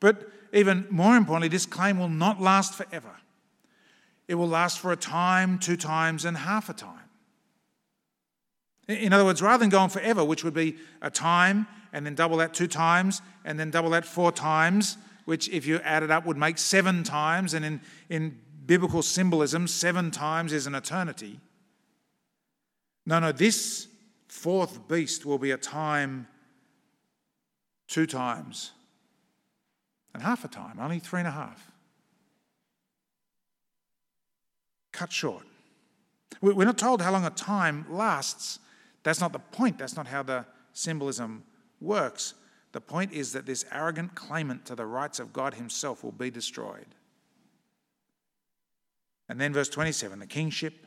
But 0.00 0.28
even 0.52 0.86
more 0.90 1.16
importantly, 1.16 1.48
this 1.48 1.66
claim 1.66 1.98
will 1.98 2.08
not 2.08 2.40
last 2.40 2.74
forever. 2.74 3.16
It 4.26 4.34
will 4.34 4.48
last 4.48 4.80
for 4.80 4.90
a 4.90 4.96
time, 4.96 5.58
two 5.58 5.76
times, 5.76 6.24
and 6.24 6.36
half 6.36 6.68
a 6.68 6.72
time. 6.72 6.99
In 8.90 9.12
other 9.12 9.24
words, 9.24 9.42
rather 9.42 9.60
than 9.60 9.70
going 9.70 9.90
forever, 9.90 10.24
which 10.24 10.44
would 10.44 10.54
be 10.54 10.76
a 11.02 11.10
time 11.10 11.66
and 11.92 12.04
then 12.04 12.14
double 12.14 12.36
that 12.38 12.54
two 12.54 12.66
times 12.66 13.22
and 13.44 13.58
then 13.58 13.70
double 13.70 13.90
that 13.90 14.04
four 14.04 14.32
times, 14.32 14.96
which, 15.24 15.48
if 15.48 15.66
you 15.66 15.78
add 15.78 16.02
it 16.02 16.10
up, 16.10 16.26
would 16.26 16.36
make 16.36 16.58
seven 16.58 17.02
times. 17.02 17.54
And 17.54 17.64
in, 17.64 17.80
in 18.08 18.38
biblical 18.66 19.02
symbolism, 19.02 19.66
seven 19.66 20.10
times 20.10 20.52
is 20.52 20.66
an 20.66 20.74
eternity. 20.74 21.40
No, 23.06 23.18
no, 23.18 23.32
this 23.32 23.88
fourth 24.28 24.88
beast 24.88 25.26
will 25.26 25.38
be 25.38 25.50
a 25.50 25.56
time 25.56 26.28
two 27.88 28.06
times 28.06 28.72
and 30.14 30.22
half 30.22 30.44
a 30.44 30.48
time, 30.48 30.78
only 30.80 30.98
three 30.98 31.20
and 31.20 31.28
a 31.28 31.32
half. 31.32 31.70
cut 35.00 35.10
short. 35.10 35.46
We're 36.42 36.66
not 36.66 36.76
told 36.76 37.00
how 37.00 37.10
long 37.10 37.24
a 37.24 37.30
time 37.30 37.86
lasts. 37.88 38.58
That's 39.02 39.20
not 39.20 39.32
the 39.32 39.38
point. 39.38 39.78
That's 39.78 39.96
not 39.96 40.06
how 40.06 40.22
the 40.22 40.44
symbolism 40.72 41.44
works. 41.80 42.34
The 42.72 42.80
point 42.80 43.12
is 43.12 43.32
that 43.32 43.46
this 43.46 43.64
arrogant 43.72 44.14
claimant 44.14 44.66
to 44.66 44.74
the 44.74 44.86
rights 44.86 45.18
of 45.18 45.32
God 45.32 45.54
Himself 45.54 46.04
will 46.04 46.12
be 46.12 46.30
destroyed. 46.30 46.94
And 49.28 49.40
then, 49.40 49.52
verse 49.52 49.68
27 49.68 50.18
the 50.18 50.26
kingship 50.26 50.86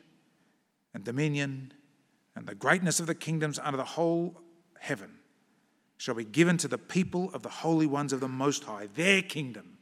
and 0.94 1.04
dominion 1.04 1.74
and 2.36 2.46
the 2.46 2.56
greatness 2.56 3.00
of 3.00 3.08
the 3.08 3.16
kingdoms 3.16 3.60
under 3.60 3.78
the 3.78 3.84
whole 3.84 4.40
heaven 4.80 5.12
shall 5.98 6.16
be 6.16 6.26
given 6.26 6.58
to 6.58 6.68
the 6.68 6.78
people 6.78 7.32
of 7.34 7.44
the 7.44 7.50
holy 7.50 7.86
ones 7.86 8.12
of 8.12 8.20
the 8.20 8.28
Most 8.28 8.66
High. 8.66 8.88
Their 8.96 9.22
kingdom 9.22 9.78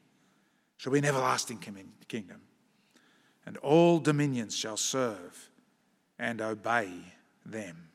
shall 0.77 0.91
be 0.93 0.99
an 0.99 1.05
everlasting 1.05 1.57
kingdom 1.57 2.41
and 3.45 3.57
all 3.57 3.99
dominions 3.99 4.55
shall 4.55 4.77
serve 4.77 5.49
and 6.19 6.41
obey 6.41 6.89
them. 7.45 7.87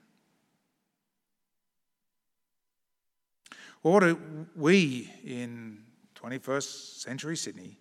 Well, 3.76 3.76
what 3.93 4.01
do 4.01 4.47
we 4.57 5.13
in 5.25 5.79
21st 6.17 7.01
century 7.01 7.37
Sydney 7.37 7.79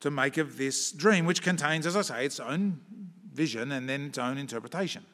to 0.00 0.10
make 0.10 0.36
of 0.36 0.56
this 0.56 0.92
dream, 0.92 1.26
which 1.26 1.42
contains, 1.42 1.86
as 1.86 1.96
I 1.96 2.02
say, 2.02 2.26
its 2.26 2.38
own 2.38 2.80
vision 3.32 3.72
and 3.72 3.88
then 3.88 4.06
its 4.06 4.18
own 4.18 4.38
interpretation? 4.38 5.04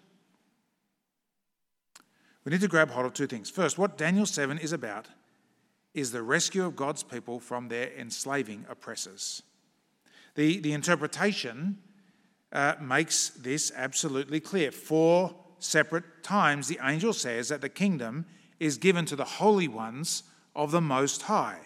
we 2.45 2.51
need 2.51 2.61
to 2.61 2.69
grab 2.69 2.91
hold 2.91 3.07
of 3.07 3.13
two 3.13 3.27
things. 3.27 3.51
First, 3.51 3.79
what 3.79 3.99
Daniel 3.99 4.27
7 4.27 4.59
is 4.59 4.73
about 4.73 5.07
is 5.95 6.11
the 6.11 6.23
rescue 6.23 6.65
of 6.65 6.77
God's 6.77 7.03
people 7.03 7.39
from 7.39 7.69
their 7.69 7.91
enslaving 7.99 8.65
oppressors. 8.69 9.43
The, 10.35 10.59
the 10.61 10.73
interpretation 10.73 11.79
uh, 12.53 12.75
makes 12.81 13.31
this 13.31 13.73
absolutely 13.77 14.41
clear. 14.41 14.71
Four 14.71 15.35
separate 15.59 16.23
times, 16.23 16.69
the 16.69 16.79
angel 16.83 17.13
says 17.13 17.49
that 17.49 17.61
the 17.61 17.69
kingdom 17.69 18.27
is 18.61 18.79
given 18.79 19.07
to 19.07 19.17
the 19.17 19.25
holy 19.25 19.67
ones 19.67 20.23
of 20.55 20.71
the 20.71 20.81
Most 20.81 21.23
High 21.23 21.59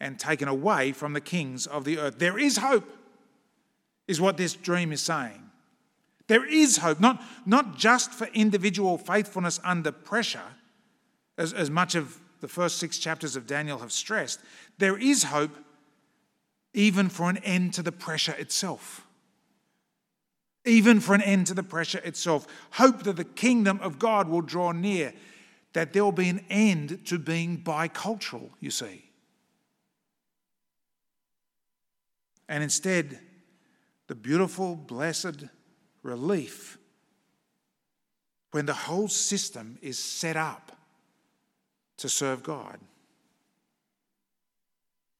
and 0.00 0.18
taken 0.18 0.48
away 0.48 0.92
from 0.92 1.12
the 1.12 1.20
kings 1.20 1.66
of 1.66 1.84
the 1.84 1.98
earth. 1.98 2.18
There 2.18 2.38
is 2.38 2.56
hope, 2.56 2.90
is 4.08 4.20
what 4.20 4.36
this 4.38 4.54
dream 4.54 4.92
is 4.92 5.02
saying. 5.02 5.42
There 6.26 6.46
is 6.46 6.78
hope, 6.78 6.98
not, 6.98 7.22
not 7.44 7.76
just 7.76 8.12
for 8.12 8.26
individual 8.28 8.96
faithfulness 8.96 9.60
under 9.62 9.92
pressure, 9.92 10.56
as, 11.36 11.52
as 11.52 11.70
much 11.70 11.94
of 11.94 12.18
the 12.40 12.48
first 12.48 12.78
six 12.78 12.98
chapters 12.98 13.36
of 13.36 13.46
Daniel 13.46 13.78
have 13.80 13.92
stressed. 13.92 14.40
There 14.78 14.96
is 14.96 15.24
hope 15.24 15.56
even 16.72 17.08
for 17.08 17.28
an 17.28 17.36
end 17.38 17.74
to 17.74 17.82
the 17.82 17.92
pressure 17.92 18.34
itself 18.38 19.06
even 20.64 21.00
for 21.00 21.14
an 21.14 21.22
end 21.22 21.46
to 21.46 21.54
the 21.54 21.62
pressure 21.62 22.00
itself. 22.04 22.46
Hope 22.72 23.02
that 23.04 23.16
the 23.16 23.24
kingdom 23.24 23.80
of 23.82 23.98
God 23.98 24.28
will 24.28 24.42
draw 24.42 24.72
near, 24.72 25.12
that 25.72 25.92
there 25.92 26.04
will 26.04 26.12
be 26.12 26.28
an 26.28 26.44
end 26.50 27.06
to 27.06 27.18
being 27.18 27.62
bicultural, 27.62 28.50
you 28.60 28.70
see. 28.70 29.10
And 32.48 32.64
instead, 32.64 33.20
the 34.08 34.14
beautiful, 34.16 34.74
blessed 34.74 35.44
relief 36.02 36.78
when 38.50 38.66
the 38.66 38.74
whole 38.74 39.06
system 39.06 39.78
is 39.80 39.98
set 39.98 40.36
up 40.36 40.72
to 41.98 42.08
serve 42.08 42.42
God. 42.42 42.80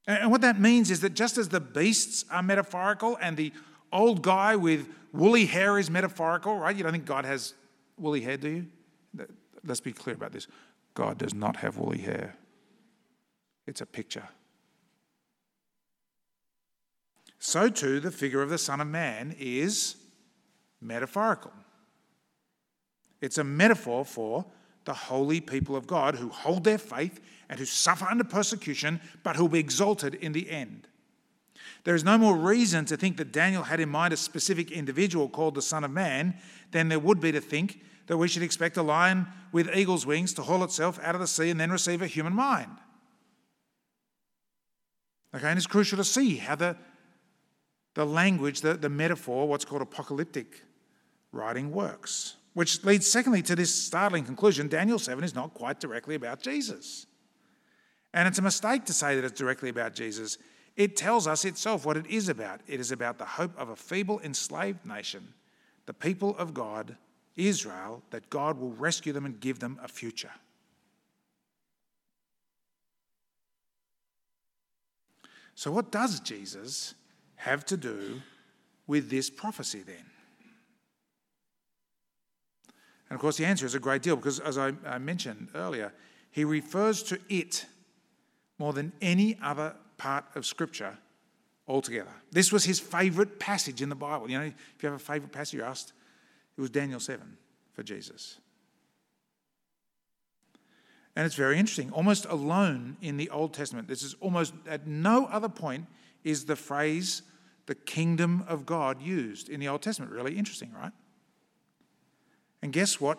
And 0.09 0.33
what 0.33 0.41
that 0.41 0.59
means 0.59 0.91
is 0.91 1.01
that 1.03 1.15
just 1.15 1.39
as 1.39 1.51
the 1.51 1.61
beasts 1.61 2.25
are 2.31 2.43
metaphorical 2.43 3.17
and 3.21 3.37
the 3.37 3.53
old 3.93 4.23
guy 4.23 4.57
with 4.57 4.89
woolly 5.13 5.47
hair 5.47 5.79
is 5.79 5.89
metaphorical, 5.89 6.59
right? 6.59 6.75
You 6.75 6.83
don't 6.83 6.91
think 6.91 7.05
God 7.05 7.25
has 7.25 7.55
woolly 7.97 8.23
hair, 8.23 8.37
do 8.37 8.49
you? 8.49 8.67
Let's 9.65 9.81
be 9.81 9.93
clear 9.93 10.17
about 10.17 10.33
this. 10.33 10.47
God 10.95 11.19
does 11.19 11.35
not 11.35 11.57
have 11.57 11.77
woolly 11.77 11.99
hair, 11.99 12.37
it's 13.67 13.81
a 13.81 13.87
picture. 13.87 14.29
So, 17.43 17.71
too, 17.71 18.01
the 18.01 18.11
figure 18.11 18.43
of 18.43 18.51
the 18.51 18.59
Son 18.59 18.81
of 18.83 18.87
Man 18.87 19.35
is 19.39 19.97
metaphorical. 20.81 21.53
It's 23.23 23.39
a 23.39 23.45
metaphor 23.45 24.05
for 24.05 24.45
the 24.85 24.93
holy 24.93 25.41
people 25.41 25.75
of 25.75 25.87
God 25.87 26.17
who 26.17 26.29
hold 26.29 26.65
their 26.65 26.79
faith 26.79 27.21
and 27.49 27.59
who 27.59 27.65
suffer 27.65 28.07
under 28.07 28.25
persecution, 28.25 29.01
but 29.23 29.37
who 29.37 29.45
will 29.45 29.51
be 29.51 29.59
exalted 29.59 30.15
in 30.17 30.33
the 30.33 30.51
end. 30.51 30.87
There 31.85 31.95
is 31.95 32.05
no 32.05 32.19
more 32.19 32.37
reason 32.37 32.85
to 32.87 32.97
think 32.97 33.17
that 33.17 33.33
Daniel 33.33 33.63
had 33.63 33.81
in 33.81 33.89
mind 33.89 34.13
a 34.13 34.17
specific 34.17 34.71
individual 34.71 35.29
called 35.29 35.55
the 35.55 35.63
Son 35.63 35.85
of 35.85 35.91
Man 35.91 36.35
than 36.73 36.89
there 36.89 36.99
would 36.99 37.21
be 37.21 37.33
to 37.33 37.41
think 37.41 37.81
that 38.11 38.19
we 38.19 38.27
should 38.27 38.43
expect 38.43 38.77
a 38.77 38.83
lion 38.83 39.25
with 39.53 39.73
eagle's 39.73 40.05
wings 40.05 40.35
to 40.35 40.43
haul 40.43 40.65
itself 40.65 40.99
out 41.01 41.15
of 41.15 41.21
the 41.21 41.29
sea 41.29 41.49
and 41.49 41.61
then 41.61 41.71
receive 41.71 42.03
a 42.03 42.09
human 42.09 42.35
mind. 42.35 42.77
Okay, 45.33 45.47
and 45.47 45.57
it's 45.57 45.69
crucial 45.69 45.97
to 45.97 46.03
see 46.03 46.35
how 46.35 46.57
the, 46.57 46.77
the 47.95 48.05
language, 48.05 48.63
the, 48.63 48.75
the 48.75 48.89
metaphor, 48.89 49.47
what's 49.47 49.65
called 49.65 49.81
apocalyptic 49.81 50.65
writing 51.31 51.71
works. 51.71 52.35
Which 52.55 52.83
leads, 52.83 53.07
secondly, 53.07 53.43
to 53.43 53.55
this 53.55 53.73
startling 53.73 54.25
conclusion 54.25 54.67
Daniel 54.67 54.99
7 54.99 55.23
is 55.23 55.37
not 55.37 55.55
quite 55.55 55.79
directly 55.79 56.17
about 56.17 56.43
Jesus. 56.43 57.07
And 58.13 58.27
it's 58.27 58.41
a 58.41 58.43
mistake 58.43 58.87
to 58.87 58.93
say 58.93 59.15
that 59.15 59.25
it's 59.25 59.39
directly 59.39 59.69
about 59.69 59.95
Jesus. 59.95 60.37
It 60.75 60.97
tells 60.97 61.29
us 61.29 61.45
itself 61.45 61.87
what 61.87 61.97
it 61.97 62.09
is 62.09 62.29
about. 62.29 62.63
It 62.67 62.81
is 62.81 62.91
about 62.91 63.19
the 63.19 63.25
hope 63.25 63.57
of 63.57 63.69
a 63.69 63.77
feeble, 63.77 64.19
enslaved 64.25 64.85
nation, 64.85 65.33
the 65.87 65.95
people 65.95 66.37
of 66.39 66.53
God, 66.53 66.97
Israel, 67.37 68.03
that 68.11 68.31
God 68.31 68.59
will 68.59 68.73
rescue 68.73 69.13
them 69.13 69.25
and 69.25 69.41
give 69.41 69.59
them 69.59 69.79
a 69.83 69.89
future. 69.89 70.33
So, 75.55 75.71
what 75.71 75.93
does 75.93 76.21
Jesus 76.21 76.95
have 77.37 77.67
to 77.67 77.77
do 77.77 78.23
with 78.87 79.11
this 79.11 79.29
prophecy 79.29 79.83
then? 79.87 80.07
And 83.11 83.17
of 83.17 83.21
course, 83.21 83.37
the 83.37 83.45
answer 83.45 83.67
is 83.67 83.75
a 83.75 83.81
great 83.81 84.03
deal 84.03 84.17
because, 84.17 84.39
as 84.41 84.57
I, 84.57 84.73
mentioned 84.99 85.49
earlier, 85.55 85.93
he 86.31 86.45
refers 86.45 87.03
to 87.05 87.19
it 87.29 87.67
more 88.59 88.73
than 88.73 88.93
any 89.03 89.37
other 89.43 89.75
part 89.99 90.25
of 90.35 90.47
Scripture 90.47 90.97
altogether. 91.67 92.13
This 92.31 92.53
was 92.53 92.65
his 92.65 92.81
favourite 92.81 93.39
passage 93.39 93.83
in 93.83 93.89
the 93.89 93.95
Bible. 93.95 94.31
You 94.31 94.39
know, 94.39 94.45
if 94.45 94.83
you 94.83 94.89
have 94.89 95.01
a 95.01 95.03
favourite 95.03 95.33
passage, 95.33 95.59
you 95.59 95.63
asked, 95.65 95.93
it 96.61 96.65
was 96.65 96.71
Daniel 96.71 97.01
7 97.01 97.39
for 97.73 97.83
Jesus. 97.83 98.39
And 101.17 101.25
it's 101.25 101.35
very 101.35 101.59
interesting. 101.59 101.91
Almost 101.91 102.27
alone 102.27 102.99
in 103.01 103.17
the 103.17 103.31
Old 103.31 103.55
Testament, 103.55 103.89
this 103.89 104.03
is 104.03 104.15
almost 104.21 104.53
at 104.69 104.87
no 104.87 105.25
other 105.25 105.49
point 105.49 105.87
is 106.23 106.45
the 106.45 106.57
phrase 106.57 107.23
the 107.65 107.75
kingdom 107.75 108.45
of 108.47 108.67
God 108.67 109.01
used 109.01 109.49
in 109.49 109.59
the 109.59 109.69
Old 109.69 109.81
Testament. 109.81 110.13
Really 110.13 110.37
interesting, 110.37 110.71
right? 110.79 110.93
And 112.61 112.75
guess 112.75 113.01
what? 113.01 113.19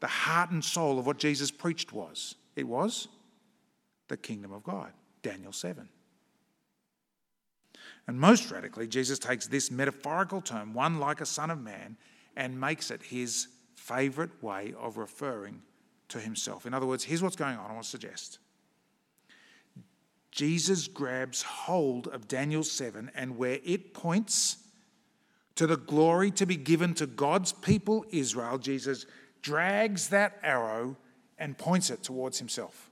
The 0.00 0.06
heart 0.06 0.50
and 0.50 0.62
soul 0.62 0.98
of 0.98 1.06
what 1.06 1.16
Jesus 1.16 1.50
preached 1.50 1.94
was 1.94 2.34
it 2.56 2.68
was 2.68 3.08
the 4.08 4.18
kingdom 4.18 4.52
of 4.52 4.64
God. 4.64 4.92
Daniel 5.22 5.52
7. 5.52 5.88
And 8.06 8.20
most 8.20 8.50
radically, 8.50 8.86
Jesus 8.86 9.18
takes 9.18 9.46
this 9.46 9.70
metaphorical 9.70 10.42
term, 10.42 10.74
one 10.74 11.00
like 11.00 11.22
a 11.22 11.26
son 11.26 11.50
of 11.50 11.58
man, 11.58 11.96
and 12.36 12.60
makes 12.60 12.90
it 12.90 13.02
his 13.02 13.48
favourite 13.74 14.42
way 14.42 14.74
of 14.78 14.96
referring 14.96 15.62
to 16.08 16.18
himself. 16.18 16.66
In 16.66 16.74
other 16.74 16.86
words, 16.86 17.04
here's 17.04 17.22
what's 17.22 17.36
going 17.36 17.56
on, 17.56 17.70
I 17.70 17.72
want 17.72 17.84
to 17.84 17.90
suggest. 17.90 18.38
Jesus 20.30 20.88
grabs 20.88 21.42
hold 21.42 22.08
of 22.08 22.26
Daniel 22.26 22.64
7 22.64 23.10
and 23.14 23.36
where 23.36 23.58
it 23.64 23.92
points 23.92 24.56
to 25.56 25.66
the 25.66 25.76
glory 25.76 26.30
to 26.32 26.46
be 26.46 26.56
given 26.56 26.94
to 26.94 27.06
God's 27.06 27.52
people, 27.52 28.04
Israel, 28.10 28.58
Jesus 28.58 29.04
drags 29.42 30.08
that 30.08 30.38
arrow 30.42 30.96
and 31.38 31.58
points 31.58 31.90
it 31.90 32.02
towards 32.02 32.38
himself. 32.38 32.90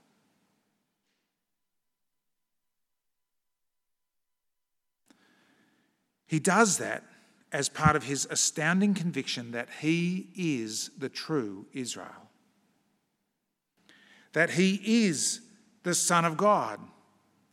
He 6.27 6.39
does 6.39 6.77
that 6.77 7.03
as 7.51 7.67
part 7.67 7.95
of 7.95 8.03
his 8.03 8.27
astounding 8.29 8.93
conviction 8.93 9.51
that 9.51 9.67
he 9.81 10.29
is 10.35 10.89
the 10.97 11.09
true 11.09 11.65
Israel, 11.73 12.29
that 14.33 14.51
he 14.51 15.05
is 15.05 15.41
the 15.83 15.93
Son 15.93 16.23
of 16.23 16.37
God, 16.37 16.79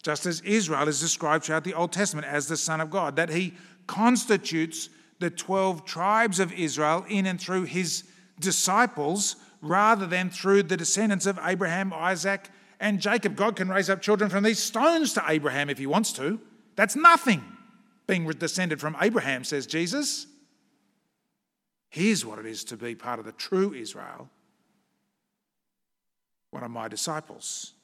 just 0.02 0.26
as 0.26 0.40
Israel 0.42 0.86
is 0.86 1.00
described 1.00 1.44
throughout 1.44 1.64
the 1.64 1.74
Old 1.74 1.92
Testament 1.92 2.26
as 2.26 2.46
the 2.46 2.56
Son 2.56 2.80
of 2.80 2.90
God, 2.90 3.16
that 3.16 3.30
he 3.30 3.54
constitutes 3.86 4.88
the 5.18 5.30
12 5.30 5.84
tribes 5.84 6.38
of 6.38 6.52
Israel 6.52 7.04
in 7.08 7.26
and 7.26 7.40
through 7.40 7.64
his 7.64 8.04
disciples 8.38 9.36
rather 9.60 10.06
than 10.06 10.30
through 10.30 10.62
the 10.62 10.76
descendants 10.76 11.26
of 11.26 11.40
Abraham, 11.42 11.92
Isaac, 11.92 12.48
and 12.78 13.00
Jacob. 13.00 13.34
God 13.34 13.56
can 13.56 13.68
raise 13.68 13.90
up 13.90 14.00
children 14.00 14.30
from 14.30 14.44
these 14.44 14.60
stones 14.60 15.12
to 15.14 15.24
Abraham 15.26 15.68
if 15.68 15.78
he 15.78 15.86
wants 15.86 16.12
to. 16.12 16.40
That's 16.76 16.94
nothing 16.94 17.42
being 18.08 18.26
descended 18.30 18.80
from 18.80 18.96
Abraham, 19.00 19.44
says 19.44 19.66
Jesus. 19.66 20.26
Here's 21.90 22.24
what 22.24 22.38
it 22.38 22.46
is 22.46 22.64
to 22.64 22.76
be 22.76 22.94
part 22.94 23.20
of 23.20 23.24
the 23.24 23.32
true 23.32 23.72
Israel, 23.72 24.28
one 26.50 26.64
of 26.64 26.70
my 26.70 26.88
disciples. 26.88 27.74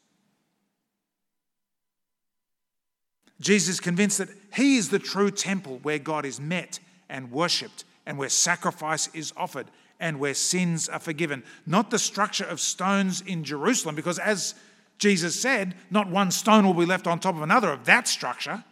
Jesus 3.40 3.80
convinced 3.80 4.18
that 4.18 4.30
he 4.54 4.76
is 4.76 4.88
the 4.88 4.98
true 4.98 5.30
temple 5.30 5.78
where 5.82 5.98
God 5.98 6.24
is 6.24 6.40
met 6.40 6.80
and 7.08 7.30
worshipped 7.30 7.84
and 8.06 8.16
where 8.16 8.28
sacrifice 8.28 9.08
is 9.14 9.32
offered 9.36 9.66
and 10.00 10.18
where 10.18 10.34
sins 10.34 10.88
are 10.88 10.98
forgiven. 10.98 11.42
Not 11.66 11.90
the 11.90 11.98
structure 11.98 12.44
of 12.44 12.60
stones 12.60 13.20
in 13.20 13.44
Jerusalem, 13.44 13.94
because 13.94 14.18
as 14.18 14.54
Jesus 14.98 15.38
said, 15.40 15.74
not 15.90 16.08
one 16.08 16.30
stone 16.30 16.64
will 16.64 16.74
be 16.74 16.86
left 16.86 17.06
on 17.06 17.18
top 17.18 17.34
of 17.34 17.42
another 17.42 17.70
of 17.70 17.84
that 17.84 18.08
structure. 18.08 18.64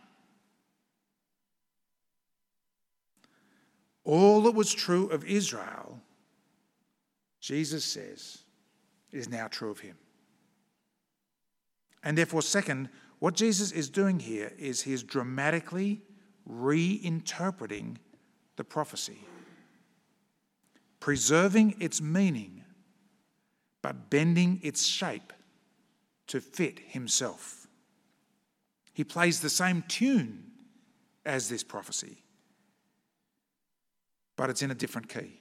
All 4.04 4.42
that 4.42 4.52
was 4.52 4.72
true 4.72 5.08
of 5.08 5.24
Israel, 5.24 6.00
Jesus 7.40 7.84
says, 7.84 8.38
is 9.10 9.28
now 9.28 9.46
true 9.48 9.70
of 9.70 9.80
him. 9.80 9.96
And 12.02 12.18
therefore, 12.18 12.42
second, 12.42 12.88
what 13.20 13.34
Jesus 13.34 13.70
is 13.70 13.88
doing 13.88 14.18
here 14.18 14.52
is 14.58 14.82
he 14.82 14.92
is 14.92 15.04
dramatically 15.04 16.02
reinterpreting 16.50 17.96
the 18.56 18.64
prophecy, 18.64 19.18
preserving 20.98 21.76
its 21.78 22.02
meaning, 22.02 22.64
but 23.82 24.10
bending 24.10 24.60
its 24.62 24.84
shape 24.84 25.32
to 26.26 26.40
fit 26.40 26.80
himself. 26.80 27.68
He 28.92 29.04
plays 29.04 29.40
the 29.40 29.50
same 29.50 29.84
tune 29.86 30.44
as 31.24 31.48
this 31.48 31.62
prophecy, 31.62 32.22
but 34.36 34.50
it's 34.50 34.62
in 34.62 34.70
a 34.70 34.74
different 34.74 35.08
key. 35.08 35.40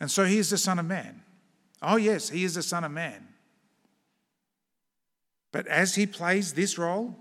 And 0.00 0.10
so 0.10 0.24
he 0.24 0.38
is 0.38 0.50
the 0.50 0.58
Son 0.58 0.78
of 0.78 0.86
Man. 0.86 1.22
Oh, 1.82 1.96
yes, 1.96 2.28
he 2.28 2.44
is 2.44 2.54
the 2.54 2.62
Son 2.62 2.84
of 2.84 2.92
Man. 2.92 3.26
But 5.52 5.66
as 5.66 5.94
he 5.94 6.06
plays 6.06 6.52
this 6.52 6.78
role, 6.78 7.16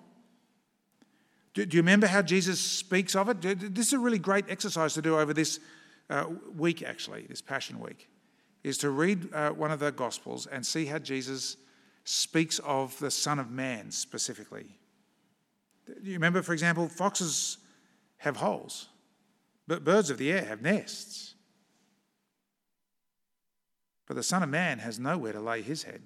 do, 1.53 1.65
do 1.65 1.77
you 1.77 1.81
remember 1.81 2.07
how 2.07 2.21
Jesus 2.21 2.59
speaks 2.59 3.15
of 3.15 3.29
it? 3.29 3.41
This 3.41 3.87
is 3.87 3.93
a 3.93 3.99
really 3.99 4.19
great 4.19 4.45
exercise 4.49 4.93
to 4.93 5.01
do 5.01 5.17
over 5.17 5.33
this 5.33 5.59
uh, 6.09 6.25
week, 6.55 6.83
actually, 6.83 7.25
this 7.27 7.41
Passion 7.41 7.79
Week, 7.79 8.09
is 8.63 8.77
to 8.79 8.89
read 8.89 9.33
uh, 9.33 9.49
one 9.51 9.71
of 9.71 9.79
the 9.79 9.91
Gospels 9.91 10.45
and 10.45 10.65
see 10.65 10.85
how 10.85 10.99
Jesus 10.99 11.57
speaks 12.03 12.59
of 12.59 12.97
the 12.99 13.11
Son 13.11 13.39
of 13.39 13.49
Man 13.49 13.91
specifically. 13.91 14.77
Do 15.85 15.93
you 16.03 16.13
remember, 16.13 16.41
for 16.41 16.53
example, 16.53 16.87
foxes 16.87 17.57
have 18.17 18.37
holes, 18.37 18.89
but 19.67 19.83
birds 19.83 20.09
of 20.09 20.17
the 20.17 20.31
air 20.31 20.43
have 20.45 20.61
nests. 20.61 21.35
But 24.07 24.15
the 24.15 24.23
Son 24.23 24.41
of 24.41 24.49
Man 24.49 24.79
has 24.79 24.99
nowhere 24.99 25.33
to 25.33 25.39
lay 25.39 25.61
his 25.61 25.83
head. 25.83 26.01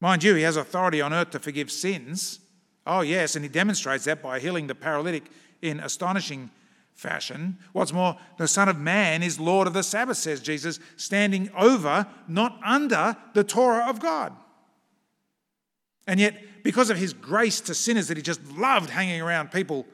Mind 0.00 0.22
you, 0.22 0.34
he 0.34 0.42
has 0.42 0.56
authority 0.56 1.00
on 1.00 1.12
earth 1.12 1.30
to 1.30 1.38
forgive 1.38 1.70
sins. 1.70 2.40
Oh, 2.86 3.00
yes, 3.00 3.34
and 3.34 3.44
he 3.44 3.48
demonstrates 3.48 4.04
that 4.04 4.22
by 4.22 4.38
healing 4.38 4.66
the 4.66 4.74
paralytic 4.74 5.24
in 5.62 5.80
astonishing 5.80 6.50
fashion. 6.94 7.58
What's 7.72 7.92
more, 7.92 8.16
the 8.36 8.48
Son 8.48 8.68
of 8.68 8.78
Man 8.78 9.22
is 9.22 9.40
Lord 9.40 9.66
of 9.66 9.72
the 9.72 9.82
Sabbath, 9.82 10.18
says 10.18 10.40
Jesus, 10.40 10.78
standing 10.96 11.50
over, 11.56 12.06
not 12.26 12.58
under, 12.64 13.16
the 13.34 13.44
Torah 13.44 13.88
of 13.88 14.00
God. 14.00 14.34
And 16.06 16.18
yet, 16.20 16.40
because 16.62 16.90
of 16.90 16.96
his 16.96 17.12
grace 17.12 17.60
to 17.62 17.74
sinners 17.74 18.08
that 18.08 18.16
he 18.16 18.22
just 18.22 18.44
loved 18.52 18.90
hanging 18.90 19.20
around 19.20 19.52
people 19.52 19.86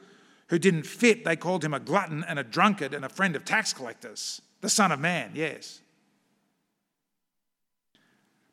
who 0.48 0.58
didn't 0.58 0.86
fit, 0.86 1.24
they 1.24 1.36
called 1.36 1.64
him 1.64 1.74
a 1.74 1.80
glutton 1.80 2.24
and 2.26 2.38
a 2.38 2.44
drunkard 2.44 2.94
and 2.94 3.04
a 3.04 3.08
friend 3.08 3.34
of 3.34 3.44
tax 3.44 3.72
collectors. 3.72 4.42
The 4.60 4.68
Son 4.68 4.92
of 4.92 5.00
Man, 5.00 5.32
yes. 5.34 5.80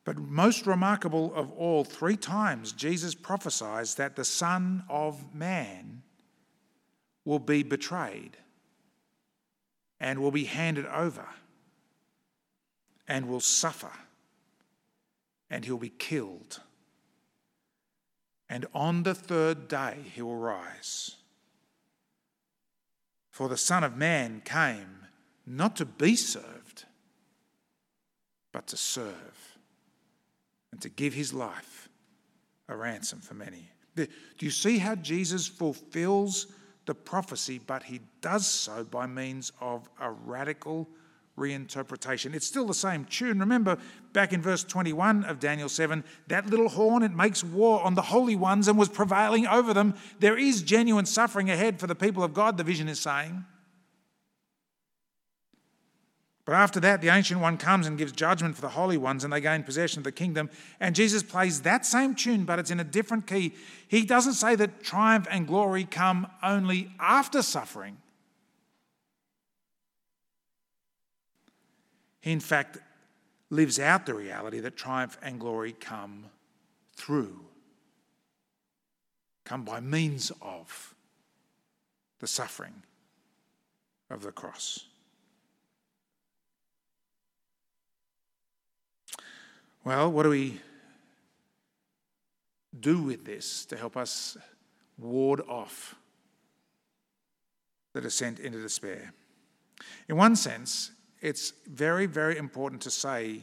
But 0.04 0.18
most 0.18 0.66
remarkable 0.66 1.34
of 1.36 1.52
all, 1.52 1.84
three 1.84 2.18
times 2.18 2.72
Jesus 2.72 3.14
prophesies 3.14 3.96
that 3.96 4.16
the 4.16 4.26
Son 4.26 4.84
of 4.90 5.36
Man 5.36 6.02
will 7.24 7.40
be 7.40 7.64
betrayed 7.64 8.38
and 10.00 10.20
will 10.20 10.32
be 10.32 10.46
handed 10.46 10.88
over 10.88 11.28
and 13.08 13.28
will 13.28 13.40
suffer 13.40 13.92
and 15.50 15.66
he'll 15.66 15.78
be 15.78 15.90
killed. 15.90 16.62
And 18.50 18.66
on 18.74 19.04
the 19.04 19.14
third 19.14 19.68
day 19.68 19.98
he 20.14 20.22
will 20.22 20.38
rise. 20.38 21.18
For 23.42 23.50
the 23.50 23.58
Son 23.58 23.84
of 23.84 23.98
Man 23.98 24.44
came 24.46 25.08
not 25.48 25.76
to 25.78 25.86
be 25.86 26.16
served, 26.16 26.86
but 28.52 28.68
to 28.68 28.78
serve 28.78 29.58
and 30.72 30.80
to 30.80 30.90
give 30.90 31.16
his 31.16 31.34
life 31.34 31.90
a 32.70 32.78
ransom 32.78 33.20
for 33.20 33.34
many. 33.34 33.72
Do 33.96 34.06
you 34.42 34.52
see 34.52 34.78
how 34.78 34.94
Jesus 34.94 35.48
fulfills 35.48 36.54
the 36.86 36.94
prophecy, 36.94 37.60
but 37.66 37.82
he 37.82 38.02
does 38.22 38.46
so 38.46 38.84
by 38.84 39.08
means 39.08 39.52
of 39.60 39.90
a 40.00 40.12
radical 40.12 40.88
reinterpretation? 41.38 42.34
It's 42.34 42.48
still 42.48 42.66
the 42.66 42.74
same 42.74 43.06
tune. 43.06 43.40
Remember 43.40 43.78
back 44.14 44.34
in 44.34 44.42
verse 44.42 44.64
21 44.64 45.24
of 45.26 45.40
Daniel 45.40 45.70
7 45.70 46.04
that 46.28 46.48
little 46.48 46.70
horn, 46.70 47.04
it 47.04 47.14
makes 47.14 47.44
war 47.44 47.82
on 47.84 47.96
the 47.96 48.02
holy 48.02 48.36
ones 48.36 48.68
and 48.68 48.78
was 48.78 48.90
prevailing 48.90 49.48
over 49.48 49.74
them. 49.74 49.96
There 50.20 50.38
is 50.38 50.62
genuine 50.62 51.06
suffering 51.06 51.50
ahead 51.50 51.80
for 51.80 51.88
the 51.88 51.96
people 51.96 52.24
of 52.24 52.34
God, 52.34 52.58
the 52.58 52.64
vision 52.64 52.88
is 52.88 53.00
saying. 53.00 53.46
But 56.52 56.56
after 56.56 56.80
that, 56.80 57.02
the 57.02 57.10
Ancient 57.10 57.40
One 57.40 57.58
comes 57.58 57.86
and 57.86 57.98
gives 57.98 58.12
judgment 58.12 58.56
for 58.56 58.62
the 58.62 58.70
holy 58.70 58.98
ones, 58.98 59.24
and 59.24 59.32
they 59.32 59.42
gain 59.42 59.64
possession 59.64 60.00
of 60.00 60.04
the 60.04 60.12
kingdom. 60.12 60.50
And 60.80 60.96
Jesus 60.96 61.22
plays 61.24 61.62
that 61.62 61.86
same 61.86 62.16
tune, 62.16 62.46
but 62.46 62.58
it's 62.60 62.72
in 62.72 62.80
a 62.80 62.84
different 62.84 63.28
key. 63.28 63.54
He 63.88 64.04
doesn't 64.04 64.34
say 64.34 64.56
that 64.56 64.84
triumph 64.84 65.28
and 65.30 65.48
glory 65.48 65.86
come 65.86 66.28
only 66.42 66.92
after 67.00 67.42
suffering. 67.42 67.98
He, 72.22 72.32
in 72.32 72.40
fact, 72.40 72.78
lives 73.50 73.80
out 73.80 74.06
the 74.06 74.14
reality 74.14 74.60
that 74.60 74.78
triumph 74.78 75.18
and 75.22 75.40
glory 75.40 75.74
come 75.74 76.26
through, 76.96 77.42
come 79.44 79.66
by 79.66 79.80
means 79.80 80.32
of 80.42 80.96
the 82.20 82.28
suffering 82.28 82.84
of 84.10 84.22
the 84.22 84.32
cross. 84.32 84.86
Well, 89.84 90.12
what 90.12 90.24
do 90.24 90.30
we 90.30 90.62
do 92.80 93.02
with 93.02 93.26
this 93.26 93.66
to 93.66 93.76
help 93.76 93.98
us 93.98 94.38
ward 95.00 95.42
off 95.50 95.96
the 97.94 98.02
descent 98.02 98.40
into 98.40 98.62
despair? 98.62 99.12
In 100.08 100.18
one 100.18 100.36
sense, 100.36 100.92
it's 101.22 101.54
very, 101.68 102.08
very 102.08 102.38
important 102.38 102.82
to 102.82 102.92
say 102.92 103.42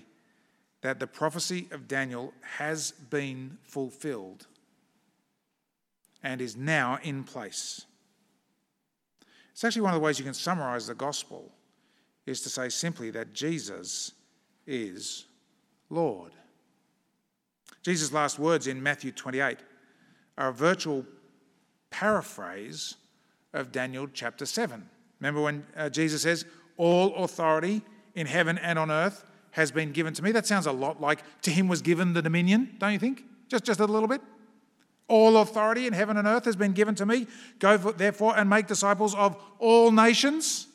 that 0.82 1.00
the 1.00 1.06
prophecy 1.06 1.68
of 1.70 1.88
Daniel 1.88 2.32
has 2.40 2.92
been 2.92 3.58
fulfilled 3.62 4.46
and 6.22 6.40
is 6.40 6.56
now 6.56 6.98
in 7.02 7.24
place. 7.24 7.86
It's 9.52 9.64
actually 9.64 9.82
one 9.82 9.94
of 9.94 10.00
the 10.00 10.04
ways 10.04 10.18
you 10.18 10.24
can 10.24 10.34
summarize 10.34 10.86
the 10.86 10.94
gospel 10.94 11.52
is 12.26 12.42
to 12.42 12.48
say 12.48 12.68
simply 12.68 13.10
that 13.10 13.32
Jesus 13.32 14.12
is 14.66 15.26
Lord. 15.90 16.32
Jesus' 17.82 18.12
last 18.12 18.38
words 18.38 18.66
in 18.66 18.82
Matthew 18.82 19.12
28 19.12 19.58
are 20.36 20.48
a 20.48 20.52
virtual 20.52 21.06
paraphrase 21.90 22.96
of 23.52 23.72
Daniel 23.72 24.06
chapter 24.12 24.44
7. 24.46 24.88
Remember 25.20 25.40
when 25.40 25.66
uh, 25.76 25.88
Jesus 25.88 26.22
says, 26.22 26.44
All 26.78 27.14
authority 27.16 27.82
in 28.14 28.26
heaven 28.26 28.56
and 28.56 28.78
on 28.78 28.90
earth 28.90 29.24
has 29.50 29.70
been 29.70 29.92
given 29.92 30.14
to 30.14 30.22
me? 30.22 30.32
That 30.32 30.46
sounds 30.46 30.66
a 30.66 30.72
lot 30.72 31.00
like 31.00 31.22
to 31.42 31.50
him 31.50 31.68
was 31.68 31.82
given 31.82 32.14
the 32.14 32.22
dominion, 32.22 32.76
don't 32.78 32.92
you 32.94 32.98
think? 32.98 33.24
Just, 33.48 33.64
just 33.64 33.80
a 33.80 33.84
little 33.84 34.08
bit. 34.08 34.22
All 35.08 35.38
authority 35.38 35.86
in 35.86 35.92
heaven 35.92 36.16
and 36.16 36.26
earth 36.26 36.44
has 36.44 36.56
been 36.56 36.72
given 36.72 36.94
to 36.96 37.06
me. 37.06 37.26
Go 37.58 37.76
therefore 37.76 38.38
and 38.38 38.48
make 38.48 38.66
disciples 38.66 39.14
of 39.14 39.36
all 39.58 39.90
nations. 39.90 40.66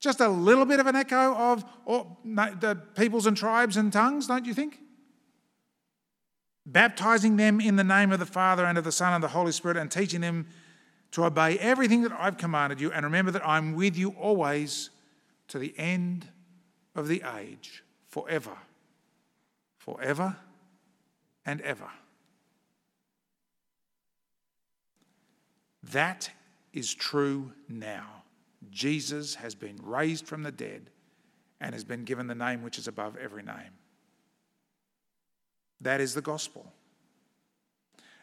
Just 0.00 0.20
a 0.20 0.28
little 0.28 0.64
bit 0.64 0.80
of 0.80 0.86
an 0.86 0.96
echo 0.96 1.34
of 1.34 1.64
all, 1.84 2.18
the 2.24 2.80
peoples 2.96 3.26
and 3.26 3.36
tribes 3.36 3.76
and 3.76 3.92
tongues, 3.92 4.26
don't 4.26 4.46
you 4.46 4.54
think? 4.54 4.78
Baptizing 6.64 7.36
them 7.36 7.60
in 7.60 7.76
the 7.76 7.84
name 7.84 8.12
of 8.12 8.18
the 8.18 8.26
Father 8.26 8.64
and 8.64 8.78
of 8.78 8.84
the 8.84 8.92
Son 8.92 9.12
and 9.12 9.22
the 9.22 9.28
Holy 9.28 9.52
Spirit, 9.52 9.76
and 9.76 9.90
teaching 9.90 10.20
them 10.20 10.46
to 11.12 11.24
obey 11.24 11.58
everything 11.58 12.02
that 12.02 12.12
I've 12.12 12.36
commanded 12.36 12.80
you. 12.80 12.92
And 12.92 13.04
remember 13.04 13.30
that 13.32 13.46
I'm 13.46 13.74
with 13.74 13.96
you 13.96 14.10
always 14.10 14.90
to 15.48 15.58
the 15.58 15.74
end 15.78 16.28
of 16.94 17.08
the 17.08 17.22
age, 17.38 17.82
forever, 18.06 18.56
forever 19.78 20.36
and 21.46 21.60
ever. 21.62 21.88
That 25.82 26.30
is 26.72 26.92
true 26.92 27.52
now. 27.68 28.22
Jesus 28.70 29.36
has 29.36 29.54
been 29.54 29.78
raised 29.82 30.26
from 30.26 30.42
the 30.42 30.52
dead 30.52 30.90
and 31.60 31.74
has 31.74 31.84
been 31.84 32.04
given 32.04 32.26
the 32.26 32.34
name 32.34 32.62
which 32.62 32.78
is 32.78 32.86
above 32.86 33.16
every 33.16 33.42
name. 33.42 33.72
That 35.80 36.00
is 36.00 36.14
the 36.14 36.20
gospel. 36.20 36.70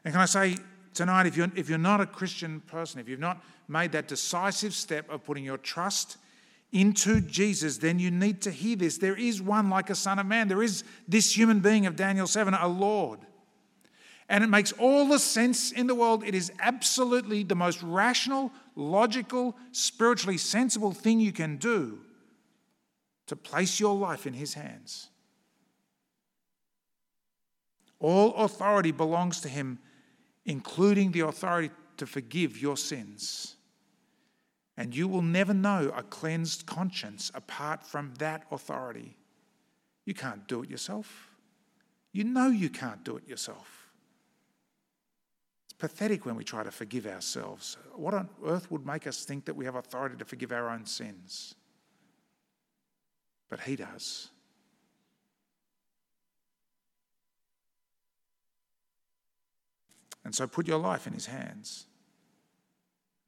And 0.04 0.14
can 0.14 0.22
I 0.22 0.26
say 0.26 0.58
tonight, 0.96 1.28
if 1.28 1.38
you're, 1.38 1.52
if 1.56 1.70
you're 1.70 1.78
not 1.78 2.02
a 2.02 2.06
Christian 2.06 2.62
person, 2.62 3.00
if 3.00 3.08
you've 3.08 3.20
not 3.20 3.44
made 3.68 3.92
that 3.92 4.08
decisive 4.08 4.74
step 4.74 5.10
of 5.10 5.24
putting 5.24 5.44
your 5.44 5.58
trust 5.58 6.18
into 6.72 7.22
Jesus, 7.22 7.78
then 7.78 8.00
you 8.00 8.12
need 8.12 8.42
to 8.42 8.52
hear 8.52 8.76
this. 8.76 8.98
There 8.98 9.16
is 9.16 9.42
one 9.42 9.70
like 9.70 9.90
a 9.90 9.96
Son 9.96 10.20
of 10.20 10.26
Man. 10.26 10.48
There 10.48 10.64
is 10.64 10.84
this 11.08 11.36
human 11.36 11.60
being 11.60 11.86
of 11.86 11.96
Daniel 11.96 12.28
7, 12.28 12.54
a 12.54 12.68
Lord. 12.68 13.20
And 14.28 14.44
it 14.44 14.48
makes 14.48 14.72
all 14.74 15.08
the 15.08 15.20
sense 15.20 15.72
in 15.72 15.88
the 15.88 15.96
world. 15.96 16.24
It 16.24 16.34
is 16.34 16.52
absolutely 16.60 17.44
the 17.44 17.56
most 17.56 17.84
rational, 17.84 18.52
logical, 18.76 19.56
spiritually 19.72 20.38
sensible 20.38 20.92
thing 20.92 21.20
you 21.20 21.32
can 21.32 21.58
do 21.58 22.00
to 23.28 23.36
place 23.36 23.80
your 23.80 23.96
life 23.96 24.26
in 24.26 24.34
His 24.34 24.56
hands. 24.56 25.10
All 28.00 28.36
authority 28.36 28.92
belongs 28.92 29.42
to 29.42 29.50
Him, 29.50 29.80
including 30.46 31.12
the 31.12 31.22
authority 31.22 31.72
to 31.98 32.06
forgive 32.06 32.62
your 32.62 32.78
sins. 32.78 33.56
And 34.78 34.96
you 34.96 35.08
will 35.08 35.22
never 35.22 35.54
know 35.54 35.92
a 35.96 36.04
cleansed 36.04 36.66
conscience 36.66 37.32
apart 37.34 37.86
from 37.86 38.14
that 38.20 38.44
authority. 38.52 39.16
You 40.06 40.14
can't 40.14 40.48
do 40.48 40.64
it 40.64 40.70
yourself. 40.70 41.30
You 42.12 42.24
know 42.24 42.48
you 42.48 42.70
can't 42.70 43.04
do 43.04 43.18
it 43.18 43.28
yourself. 43.28 43.90
It's 45.66 45.74
pathetic 45.74 46.26
when 46.26 46.36
we 46.36 46.44
try 46.44 46.64
to 46.64 46.72
forgive 46.72 47.08
ourselves. 47.08 47.78
What 47.96 48.14
on 48.14 48.30
earth 48.46 48.70
would 48.70 48.86
make 48.86 49.08
us 49.08 49.24
think 49.24 49.46
that 49.46 49.56
we 49.56 49.66
have 49.66 49.76
authority 49.76 50.18
to 50.18 50.26
forgive 50.26 50.52
our 50.52 50.70
own 50.70 50.86
sins? 50.86 51.56
But 53.50 53.62
He 53.62 53.76
does. 53.76 54.30
And 60.26 60.36
so 60.36 60.48
put 60.48 60.68
your 60.68 60.80
life 60.80 61.08
in 61.08 61.14
His 61.14 61.28
hands 61.28 61.86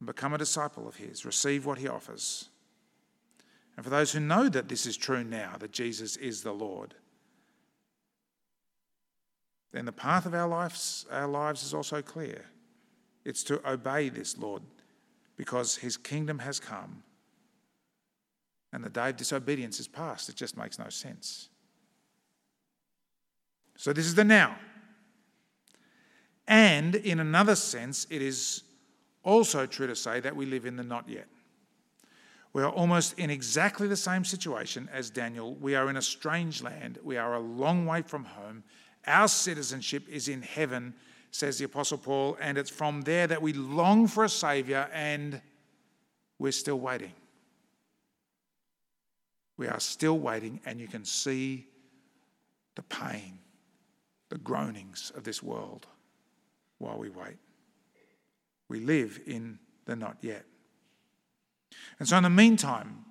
and 0.00 0.06
become 0.06 0.34
a 0.34 0.38
disciple 0.38 0.86
of 0.86 0.96
His. 0.96 1.24
Receive 1.24 1.64
what 1.64 1.78
He 1.78 1.88
offers. 1.88 2.50
And 3.76 3.84
for 3.84 3.90
those 3.90 4.12
who 4.12 4.20
know 4.20 4.48
that 4.48 4.68
this 4.68 4.84
is 4.84 4.96
true 4.96 5.24
now, 5.24 5.54
that 5.60 5.70
Jesus 5.70 6.16
is 6.16 6.42
the 6.42 6.52
Lord, 6.52 6.94
then 9.72 9.84
the 9.84 9.92
path 9.92 10.26
of 10.26 10.34
our 10.34 10.48
lives, 10.48 11.06
our 11.10 11.28
lives 11.28 11.62
is 11.62 11.72
also 11.72 12.02
clear. 12.02 12.44
It's 13.24 13.44
to 13.44 13.66
obey 13.70 14.08
this 14.08 14.36
Lord 14.36 14.62
because 15.36 15.76
His 15.76 15.96
kingdom 15.96 16.40
has 16.40 16.58
come 16.58 17.04
and 18.72 18.84
the 18.84 18.90
day 18.90 19.10
of 19.10 19.16
disobedience 19.16 19.80
is 19.80 19.88
past. 19.88 20.28
It 20.28 20.36
just 20.36 20.56
makes 20.56 20.78
no 20.78 20.88
sense. 20.88 21.48
So, 23.76 23.92
this 23.92 24.06
is 24.06 24.14
the 24.14 24.24
now. 24.24 24.56
And 26.48 26.94
in 26.94 27.20
another 27.20 27.54
sense, 27.54 28.06
it 28.08 28.22
is 28.22 28.62
also 29.22 29.66
true 29.66 29.86
to 29.86 29.94
say 29.94 30.18
that 30.20 30.34
we 30.34 30.46
live 30.46 30.64
in 30.64 30.76
the 30.76 30.82
not 30.82 31.06
yet. 31.06 31.28
We 32.54 32.62
are 32.62 32.70
almost 32.70 33.18
in 33.18 33.28
exactly 33.28 33.86
the 33.86 33.96
same 33.96 34.24
situation 34.24 34.88
as 34.90 35.10
Daniel. 35.10 35.54
We 35.56 35.74
are 35.74 35.90
in 35.90 35.98
a 35.98 36.02
strange 36.02 36.62
land. 36.62 36.98
We 37.04 37.18
are 37.18 37.34
a 37.34 37.38
long 37.38 37.84
way 37.84 38.00
from 38.00 38.24
home. 38.24 38.64
Our 39.06 39.28
citizenship 39.28 40.08
is 40.08 40.28
in 40.28 40.40
heaven, 40.40 40.94
says 41.30 41.58
the 41.58 41.66
Apostle 41.66 41.98
Paul, 41.98 42.38
and 42.40 42.56
it's 42.56 42.70
from 42.70 43.02
there 43.02 43.26
that 43.26 43.42
we 43.42 43.52
long 43.52 44.06
for 44.06 44.24
a 44.24 44.28
Saviour, 44.28 44.88
and 44.94 45.42
we're 46.38 46.52
still 46.52 46.80
waiting. 46.80 47.12
We 49.58 49.68
are 49.68 49.80
still 49.80 50.18
waiting, 50.18 50.60
and 50.64 50.80
you 50.80 50.88
can 50.88 51.04
see 51.04 51.66
the 52.74 52.82
pain, 52.82 53.38
the 54.30 54.38
groanings 54.38 55.12
of 55.14 55.24
this 55.24 55.42
world 55.42 55.86
while 56.78 56.98
we 56.98 57.10
wait. 57.10 57.36
We 58.68 58.80
live 58.80 59.20
in 59.26 59.58
the 59.86 59.96
not 59.96 60.18
yet. 60.20 60.44
And 61.98 62.08
so, 62.08 62.16
in 62.16 62.22
the 62.22 62.30
meantime, 62.30 63.04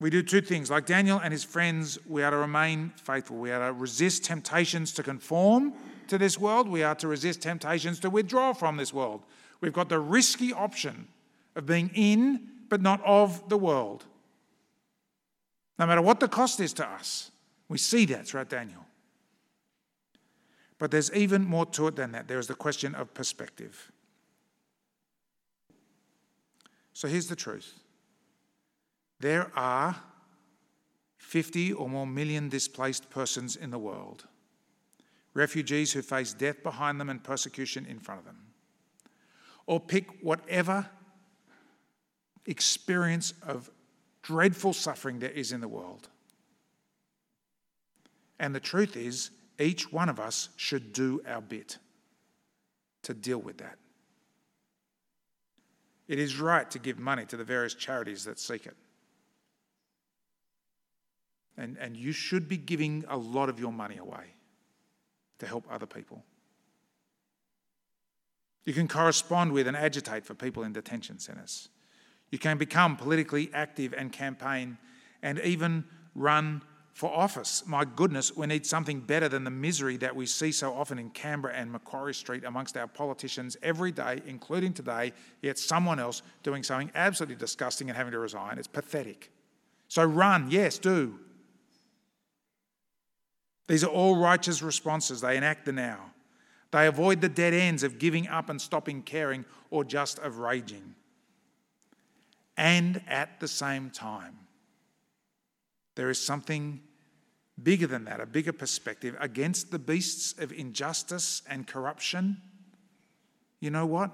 we 0.00 0.10
do 0.10 0.22
two 0.22 0.40
things. 0.40 0.70
Like 0.70 0.86
Daniel 0.86 1.18
and 1.18 1.32
his 1.32 1.44
friends, 1.44 1.98
we 2.06 2.22
are 2.22 2.30
to 2.30 2.36
remain 2.36 2.92
faithful. 3.02 3.36
We 3.36 3.50
are 3.50 3.68
to 3.68 3.72
resist 3.72 4.24
temptations 4.24 4.92
to 4.92 5.02
conform 5.02 5.74
to 6.06 6.18
this 6.18 6.38
world. 6.38 6.68
We 6.68 6.82
are 6.82 6.94
to 6.96 7.08
resist 7.08 7.42
temptations 7.42 7.98
to 8.00 8.10
withdraw 8.10 8.52
from 8.52 8.76
this 8.76 8.92
world. 8.92 9.22
We've 9.60 9.72
got 9.72 9.88
the 9.88 9.98
risky 9.98 10.52
option 10.52 11.08
of 11.56 11.66
being 11.66 11.90
in, 11.94 12.48
but 12.68 12.80
not 12.80 13.04
of 13.04 13.48
the 13.48 13.58
world. 13.58 14.04
No 15.78 15.86
matter 15.86 16.02
what 16.02 16.20
the 16.20 16.28
cost 16.28 16.60
is 16.60 16.72
to 16.74 16.86
us. 16.86 17.30
We 17.68 17.78
see 17.78 18.04
that 18.06 18.26
throughout 18.26 18.48
Daniel. 18.48 18.84
But 20.78 20.90
there's 20.90 21.12
even 21.12 21.44
more 21.44 21.66
to 21.66 21.88
it 21.88 21.96
than 21.96 22.12
that. 22.12 22.28
There 22.28 22.38
is 22.38 22.46
the 22.46 22.54
question 22.54 22.94
of 22.94 23.12
perspective. 23.12 23.90
So 26.92 27.08
here's 27.08 27.28
the 27.28 27.36
truth 27.36 27.78
there 29.20 29.50
are 29.56 29.96
50 31.18 31.72
or 31.72 31.88
more 31.88 32.06
million 32.06 32.48
displaced 32.48 33.10
persons 33.10 33.56
in 33.56 33.70
the 33.70 33.78
world, 33.78 34.26
refugees 35.34 35.92
who 35.92 36.02
face 36.02 36.32
death 36.32 36.62
behind 36.62 37.00
them 37.00 37.10
and 37.10 37.22
persecution 37.22 37.84
in 37.86 37.98
front 37.98 38.20
of 38.20 38.26
them. 38.26 38.38
Or 39.66 39.78
pick 39.80 40.06
whatever 40.22 40.88
experience 42.46 43.34
of 43.46 43.70
dreadful 44.22 44.72
suffering 44.72 45.18
there 45.18 45.30
is 45.30 45.52
in 45.52 45.60
the 45.60 45.68
world. 45.68 46.08
And 48.40 48.54
the 48.54 48.60
truth 48.60 48.96
is, 48.96 49.30
each 49.58 49.92
one 49.92 50.08
of 50.08 50.20
us 50.20 50.48
should 50.56 50.92
do 50.92 51.20
our 51.26 51.40
bit 51.40 51.78
to 53.02 53.14
deal 53.14 53.38
with 53.38 53.58
that. 53.58 53.78
It 56.06 56.18
is 56.18 56.38
right 56.38 56.70
to 56.70 56.78
give 56.78 56.98
money 56.98 57.26
to 57.26 57.36
the 57.36 57.44
various 57.44 57.74
charities 57.74 58.24
that 58.24 58.38
seek 58.38 58.66
it. 58.66 58.76
And, 61.56 61.76
and 61.78 61.96
you 61.96 62.12
should 62.12 62.48
be 62.48 62.56
giving 62.56 63.04
a 63.08 63.16
lot 63.16 63.48
of 63.48 63.58
your 63.58 63.72
money 63.72 63.98
away 63.98 64.34
to 65.38 65.46
help 65.46 65.66
other 65.70 65.86
people. 65.86 66.24
You 68.64 68.72
can 68.72 68.86
correspond 68.86 69.52
with 69.52 69.66
and 69.66 69.76
agitate 69.76 70.24
for 70.24 70.34
people 70.34 70.62
in 70.62 70.72
detention 70.72 71.18
centres. 71.18 71.68
You 72.30 72.38
can 72.38 72.58
become 72.58 72.96
politically 72.96 73.50
active 73.52 73.94
and 73.96 74.12
campaign 74.12 74.78
and 75.22 75.38
even 75.40 75.84
run 76.14 76.62
for 76.98 77.08
office. 77.14 77.62
My 77.64 77.84
goodness, 77.84 78.36
we 78.36 78.48
need 78.48 78.66
something 78.66 78.98
better 78.98 79.28
than 79.28 79.44
the 79.44 79.52
misery 79.52 79.96
that 79.98 80.16
we 80.16 80.26
see 80.26 80.50
so 80.50 80.74
often 80.74 80.98
in 80.98 81.10
Canberra 81.10 81.54
and 81.54 81.70
Macquarie 81.70 82.12
Street 82.12 82.42
amongst 82.42 82.76
our 82.76 82.88
politicians 82.88 83.56
every 83.62 83.92
day, 83.92 84.20
including 84.26 84.72
today, 84.72 85.12
yet 85.40 85.60
someone 85.60 86.00
else 86.00 86.22
doing 86.42 86.64
something 86.64 86.90
absolutely 86.96 87.36
disgusting 87.36 87.88
and 87.88 87.96
having 87.96 88.10
to 88.10 88.18
resign. 88.18 88.58
It's 88.58 88.66
pathetic. 88.66 89.30
So 89.86 90.04
run, 90.04 90.50
yes, 90.50 90.76
do. 90.76 91.20
These 93.68 93.84
are 93.84 93.90
all 93.90 94.16
righteous 94.16 94.60
responses. 94.60 95.20
They 95.20 95.36
enact 95.36 95.66
the 95.66 95.72
now. 95.72 96.10
They 96.72 96.88
avoid 96.88 97.20
the 97.20 97.28
dead 97.28 97.54
ends 97.54 97.84
of 97.84 98.00
giving 98.00 98.26
up 98.26 98.50
and 98.50 98.60
stopping 98.60 99.02
caring 99.02 99.44
or 99.70 99.84
just 99.84 100.18
of 100.18 100.38
raging. 100.38 100.96
And 102.56 103.02
at 103.06 103.38
the 103.38 103.46
same 103.46 103.90
time, 103.90 104.36
there 105.94 106.10
is 106.10 106.20
something 106.20 106.80
bigger 107.62 107.86
than 107.86 108.04
that, 108.04 108.20
a 108.20 108.26
bigger 108.26 108.52
perspective 108.52 109.16
against 109.20 109.70
the 109.70 109.78
beasts 109.78 110.38
of 110.38 110.52
injustice 110.52 111.42
and 111.48 111.66
corruption, 111.66 112.40
you 113.60 113.70
know 113.70 113.86
what? 113.86 114.12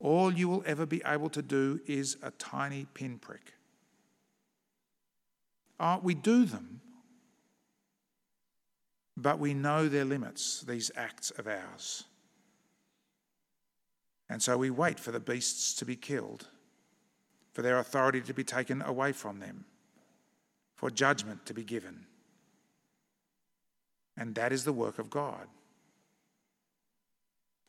All 0.00 0.32
you 0.32 0.48
will 0.48 0.62
ever 0.66 0.84
be 0.84 1.02
able 1.06 1.30
to 1.30 1.42
do 1.42 1.80
is 1.86 2.16
a 2.22 2.30
tiny 2.32 2.86
pinprick. 2.92 3.54
Uh, 5.80 5.98
we 6.02 6.14
do 6.14 6.44
them, 6.44 6.80
but 9.16 9.38
we 9.38 9.54
know 9.54 9.88
their 9.88 10.04
limits, 10.04 10.60
these 10.62 10.90
acts 10.94 11.30
of 11.32 11.46
ours. 11.46 12.04
And 14.28 14.42
so 14.42 14.56
we 14.56 14.70
wait 14.70 14.98
for 15.00 15.10
the 15.10 15.20
beasts 15.20 15.74
to 15.74 15.84
be 15.84 15.96
killed, 15.96 16.48
for 17.52 17.62
their 17.62 17.78
authority 17.78 18.20
to 18.22 18.34
be 18.34 18.44
taken 18.44 18.82
away 18.82 19.12
from 19.12 19.38
them 19.38 19.64
for 20.84 20.90
judgment 20.90 21.46
to 21.46 21.54
be 21.54 21.64
given. 21.64 22.04
And 24.18 24.34
that 24.34 24.52
is 24.52 24.64
the 24.64 24.72
work 24.74 24.98
of 24.98 25.08
God. 25.08 25.46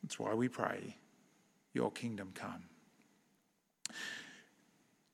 That's 0.02 0.18
why 0.18 0.34
we 0.34 0.50
pray, 0.50 0.98
Your 1.72 1.90
kingdom 1.90 2.32
come. 2.34 2.64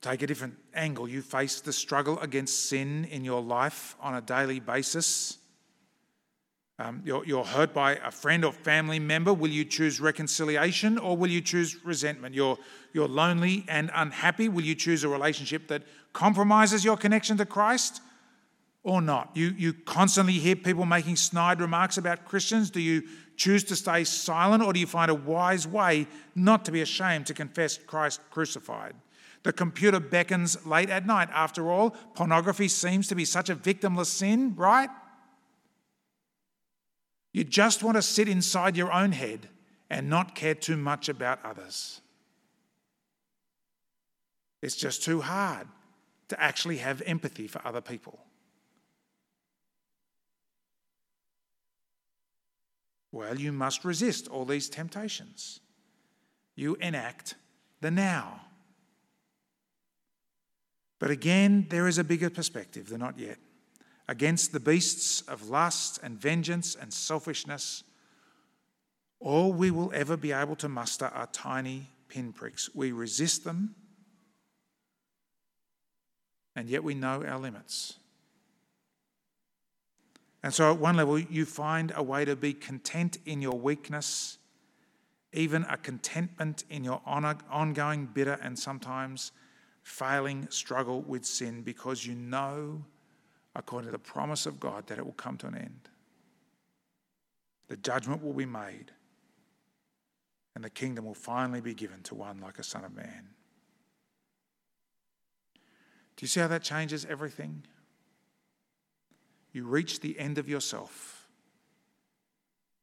Take 0.01 0.23
a 0.23 0.27
different 0.27 0.57
angle. 0.75 1.09
You 1.09 1.23
face 1.23 1.61
the 1.61 1.73
struggle 1.73 2.19
against 2.19 2.69
sin 2.69 3.05
in 3.05 3.25
your 3.25 3.41
life 3.41 3.95
on 4.01 4.17
a 4.17 4.21
daily 4.21 4.59
basis. 4.59 5.39
Um, 6.79 7.03
you're, 7.05 7.25
you're, 7.27 7.45
hurt 7.45 7.75
by 7.75 7.97
a 7.97 8.11
friend 8.11 8.45
or 8.45 8.53
family 8.53 8.99
member. 8.99 9.33
Will 9.33 9.51
you 9.51 9.65
choose 9.65 10.01
reconciliation 10.01 10.99
or 10.99 11.17
will 11.17 11.31
you 11.31 11.43
choose 11.43 11.85
resentment? 11.85 12.35
You're, 12.35 12.59
you're 12.93 13.09
lonely 13.09 13.65
and 13.69 13.91
unhappy. 13.95 14.49
Will 14.49 14.65
you 14.65 14.75
choose 14.75 15.05
a 15.05 15.09
relationship 15.09 15.69
that 15.69 15.83
compromises 16.13 16.85
your 16.85 16.97
connection 16.97 17.37
to 17.37 17.47
Christ 17.47 18.01
or 18.83 19.03
not? 19.03 19.31
You, 19.35 19.55
you 19.57 19.75
constantly 19.75 20.33
hear 20.33 20.57
people 20.57 20.87
making 20.87 21.17
snide 21.17 21.61
remarks 21.61 21.99
about 21.99 22.25
Christians. 22.25 22.71
Do 22.71 22.81
you 22.81 23.03
choose 23.37 23.65
to 23.65 23.77
stay 23.77 24.05
silent 24.05 24.63
or 24.63 24.73
do 24.73 24.81
you 24.81 24.87
find 24.87 25.11
a 25.11 25.15
wise 25.15 25.69
way 25.69 26.07
not 26.35 26.65
to 26.65 26.73
be 26.73 26.81
ashamed 26.81 27.27
to 27.27 27.35
confess 27.35 27.77
Christ 27.77 28.21
crucified? 28.31 28.95
The 29.43 29.53
computer 29.53 30.01
beckons 30.01 30.65
late 30.65 30.89
at 30.89 31.07
night. 31.07 31.29
After 31.33 31.71
all, 31.71 31.91
pornography 32.15 32.69
seems 32.69 33.09
to 33.09 33.15
be 33.15 33.27
such 33.27 33.51
a 33.51 33.57
victimless 33.57 34.07
sin, 34.07 34.55
right? 34.57 34.89
You 37.33 37.45
just 37.45 37.83
want 37.83 37.97
to 37.97 38.03
sit 38.03 38.29
inside 38.29 38.77
your 38.77 38.93
own 38.93 39.13
head 39.13 39.49
and 39.89 40.09
not 40.09 40.35
care 40.35 40.55
too 40.55 40.77
much 40.77 41.09
about 41.09 41.45
others. 41.45 42.01
It's 44.61 44.77
just 44.77 45.03
too 45.03 45.21
hard 45.21 45.67
to 46.29 46.41
actually 46.41 46.79
have 46.79 47.03
empathy 47.03 47.47
for 47.47 47.61
other 47.67 47.81
people. 47.81 48.19
Well, 53.11 53.39
you 53.39 53.53
must 53.53 53.85
resist 53.85 54.29
all 54.29 54.45
these 54.45 54.71
temptations. 54.71 55.61
You 56.55 56.77
enact 56.77 57.35
the 57.81 57.91
now. 57.91 58.41
But 60.99 61.11
again, 61.11 61.67
there 61.69 61.89
is 61.89 61.99
a 61.99 62.05
bigger 62.05 62.31
perspective, 62.31 62.89
the 62.89 62.97
not 62.97 63.19
yet. 63.19 63.39
Against 64.13 64.53
the 64.53 64.61
beasts 64.61 65.23
of 65.23 65.49
lust 65.49 65.99
and 66.03 66.21
vengeance 66.21 66.77
and 66.79 66.93
selfishness, 66.93 67.83
all 69.21 69.55
we 69.55 69.71
will 69.71 69.91
ever 69.95 70.19
be 70.19 70.33
able 70.33 70.55
to 70.57 70.69
muster 70.69 71.07
are 71.07 71.29
tiny 71.33 71.87
pinpricks. 72.11 72.69
We 72.75 72.93
resist 72.93 73.43
them, 73.43 73.75
and 76.55 76.69
yet 76.69 76.85
we 76.85 76.95
know 76.95 77.25
our 77.25 77.39
limits. 77.39 77.95
And 80.43 80.53
so, 80.53 80.71
at 80.71 80.79
one 80.79 80.99
level, 80.99 81.19
you 81.19 81.47
find 81.47 81.91
a 81.97 82.03
way 82.03 82.27
to 82.27 82.37
be 82.37 82.53
content 82.53 83.17
in 83.25 83.41
your 83.41 83.59
weakness, 83.59 84.37
even 85.33 85.65
a 85.71 85.79
contentment 85.79 86.65
in 86.69 86.85
your 86.85 87.01
ongoing 87.07 88.11
bitter 88.13 88.39
and 88.43 88.59
sometimes 88.59 89.33
failing 89.83 90.49
struggle 90.51 91.01
with 91.01 91.25
sin, 91.25 91.63
because 91.63 92.05
you 92.05 92.15
know, 92.15 92.85
according 93.55 93.89
to 93.89 93.93
the 93.93 93.99
promise 93.99 94.47
of 94.47 94.59
God, 94.59 94.87
that 94.87 94.99
it 94.99 95.05
will 95.05 95.13
come 95.13 95.37
to 95.39 95.47
an 95.47 95.57
end. 95.57 95.89
The 97.69 97.77
judgment 97.77 98.23
will 98.23 98.33
be 98.33 98.47
made, 98.47 98.93
and 100.55 100.65
the 100.65 100.71
kingdom 100.71 101.05
will 101.05 101.15
finally 101.15 101.61
be 101.61 101.75
given 101.75 102.03
to 102.05 102.15
one 102.15 102.41
like 102.41 102.59
a 102.59 102.65
Son 102.65 102.85
of 102.85 102.95
Man. 102.95 103.29
Do 106.17 106.25
you 106.25 106.29
see 106.29 106.41
how 106.41 106.49
that 106.49 106.63
changes 106.63 107.07
everything? 107.09 107.65
you 109.53 109.67
reach 109.67 110.01
the 110.01 110.19
end 110.19 110.39
of 110.39 110.49
yourself 110.49 111.29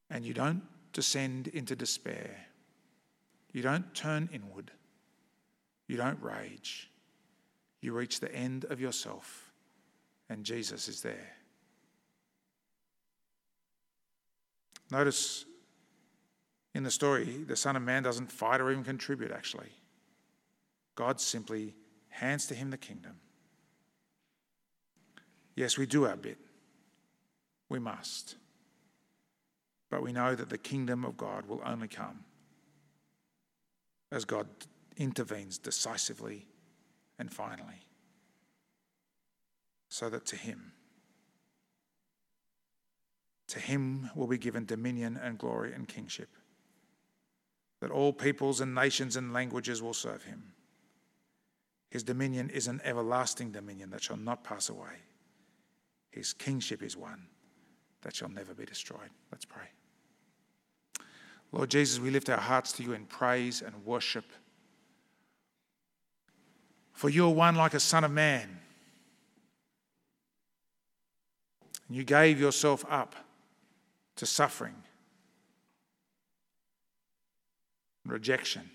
and 0.08 0.24
you 0.24 0.32
don't 0.32 0.62
descend 0.92 1.48
into 1.48 1.76
despair. 1.76 2.46
You 3.52 3.62
don't 3.62 3.92
turn 3.94 4.28
inward. 4.32 4.70
You 5.88 5.96
don't 5.96 6.20
rage. 6.22 6.88
You 7.80 7.92
reach 7.92 8.20
the 8.20 8.32
end 8.32 8.64
of 8.66 8.80
yourself 8.80 9.49
and 10.30 10.44
Jesus 10.44 10.88
is 10.88 11.02
there. 11.02 11.34
Notice 14.90 15.44
in 16.74 16.84
the 16.84 16.90
story, 16.90 17.24
the 17.46 17.56
Son 17.56 17.76
of 17.76 17.82
Man 17.82 18.04
doesn't 18.04 18.30
fight 18.30 18.60
or 18.60 18.70
even 18.70 18.84
contribute, 18.84 19.32
actually. 19.32 19.70
God 20.94 21.20
simply 21.20 21.74
hands 22.08 22.46
to 22.46 22.54
him 22.54 22.70
the 22.70 22.78
kingdom. 22.78 23.16
Yes, 25.56 25.76
we 25.76 25.84
do 25.84 26.06
our 26.06 26.16
bit. 26.16 26.38
We 27.68 27.78
must. 27.78 28.36
But 29.90 30.02
we 30.02 30.12
know 30.12 30.34
that 30.34 30.48
the 30.48 30.58
kingdom 30.58 31.04
of 31.04 31.16
God 31.16 31.46
will 31.46 31.60
only 31.64 31.88
come 31.88 32.24
as 34.12 34.24
God 34.24 34.46
intervenes 34.96 35.58
decisively 35.58 36.46
and 37.18 37.32
finally, 37.32 37.84
so 39.90 40.08
that 40.08 40.24
to 40.26 40.36
Him, 40.36 40.72
to 43.48 43.58
Him 43.58 44.08
will 44.14 44.28
be 44.28 44.38
given 44.38 44.64
dominion 44.64 45.20
and 45.22 45.36
glory 45.36 45.74
and 45.74 45.86
kingship, 45.86 46.30
that 47.80 47.90
all 47.90 48.12
peoples 48.12 48.60
and 48.60 48.74
nations 48.74 49.16
and 49.16 49.34
languages 49.34 49.82
will 49.82 49.92
serve 49.92 50.22
Him. 50.22 50.52
His 51.90 52.04
dominion 52.04 52.50
is 52.50 52.68
an 52.68 52.80
everlasting 52.84 53.50
dominion 53.50 53.90
that 53.90 54.02
shall 54.02 54.16
not 54.16 54.44
pass 54.44 54.68
away. 54.68 55.02
His 56.10 56.32
kingship 56.32 56.82
is 56.82 56.96
one 56.96 57.26
that 58.02 58.14
shall 58.14 58.28
never 58.28 58.54
be 58.54 58.64
destroyed. 58.64 59.10
Let's 59.32 59.44
pray. 59.44 59.66
Lord 61.52 61.70
Jesus, 61.70 61.98
we 61.98 62.10
lift 62.10 62.30
our 62.30 62.38
hearts 62.38 62.72
to 62.74 62.84
you 62.84 62.92
in 62.92 63.06
praise 63.06 63.60
and 63.60 63.84
worship. 63.84 64.24
For 66.92 67.08
you 67.08 67.26
are 67.26 67.34
one 67.34 67.56
like 67.56 67.74
a 67.74 67.80
son 67.80 68.04
of 68.04 68.12
man. 68.12 68.60
And 71.90 71.96
you 71.96 72.04
gave 72.04 72.38
yourself 72.38 72.84
up 72.88 73.16
to 74.14 74.24
suffering, 74.24 74.76
rejection, 78.06 78.70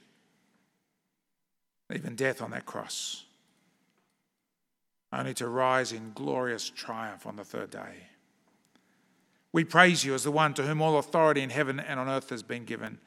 even 1.93 2.17
death 2.17 2.41
on 2.41 2.51
that 2.51 2.65
cross, 2.65 3.23
only 5.13 5.33
to 5.35 5.47
rise 5.47 5.93
in 5.93 6.11
glorious 6.13 6.69
triumph 6.69 7.25
on 7.25 7.37
the 7.37 7.45
third 7.45 7.71
day. 7.71 8.09
We 9.53 9.63
praise 9.63 10.03
you 10.03 10.13
as 10.13 10.25
the 10.25 10.31
one 10.31 10.53
to 10.55 10.63
whom 10.63 10.81
all 10.81 10.97
authority 10.97 11.39
in 11.39 11.51
heaven 11.51 11.79
and 11.79 11.97
on 12.01 12.09
earth 12.09 12.31
has 12.31 12.43
been 12.43 12.65
given. 12.65 12.99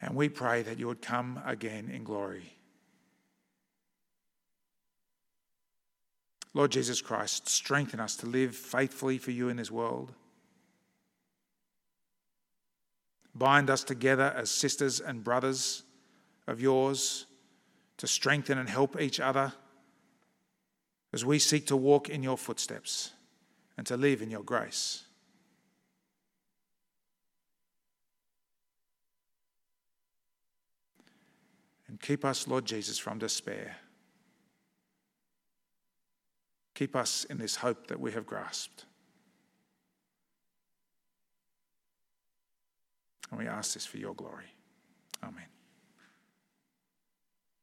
And 0.00 0.14
we 0.14 0.30
pray 0.30 0.62
that 0.62 0.78
you 0.78 0.86
would 0.86 1.02
come 1.02 1.42
again 1.44 1.90
in 1.90 2.02
glory. 2.02 2.57
Lord 6.58 6.72
Jesus 6.72 7.00
Christ, 7.00 7.48
strengthen 7.48 8.00
us 8.00 8.16
to 8.16 8.26
live 8.26 8.52
faithfully 8.52 9.16
for 9.16 9.30
you 9.30 9.48
in 9.48 9.58
this 9.58 9.70
world. 9.70 10.12
Bind 13.32 13.70
us 13.70 13.84
together 13.84 14.34
as 14.36 14.50
sisters 14.50 14.98
and 14.98 15.22
brothers 15.22 15.84
of 16.48 16.60
yours 16.60 17.26
to 17.98 18.08
strengthen 18.08 18.58
and 18.58 18.68
help 18.68 19.00
each 19.00 19.20
other 19.20 19.52
as 21.12 21.24
we 21.24 21.38
seek 21.38 21.64
to 21.68 21.76
walk 21.76 22.08
in 22.08 22.24
your 22.24 22.36
footsteps 22.36 23.12
and 23.76 23.86
to 23.86 23.96
live 23.96 24.20
in 24.20 24.28
your 24.28 24.42
grace. 24.42 25.04
And 31.86 32.00
keep 32.00 32.24
us, 32.24 32.48
Lord 32.48 32.64
Jesus, 32.64 32.98
from 32.98 33.20
despair. 33.20 33.76
Keep 36.78 36.94
us 36.94 37.24
in 37.24 37.38
this 37.38 37.56
hope 37.56 37.88
that 37.88 37.98
we 37.98 38.12
have 38.12 38.24
grasped. 38.24 38.84
And 43.32 43.40
we 43.40 43.48
ask 43.48 43.74
this 43.74 43.84
for 43.84 43.96
your 43.96 44.14
glory. 44.14 44.54
Amen. 45.24 45.57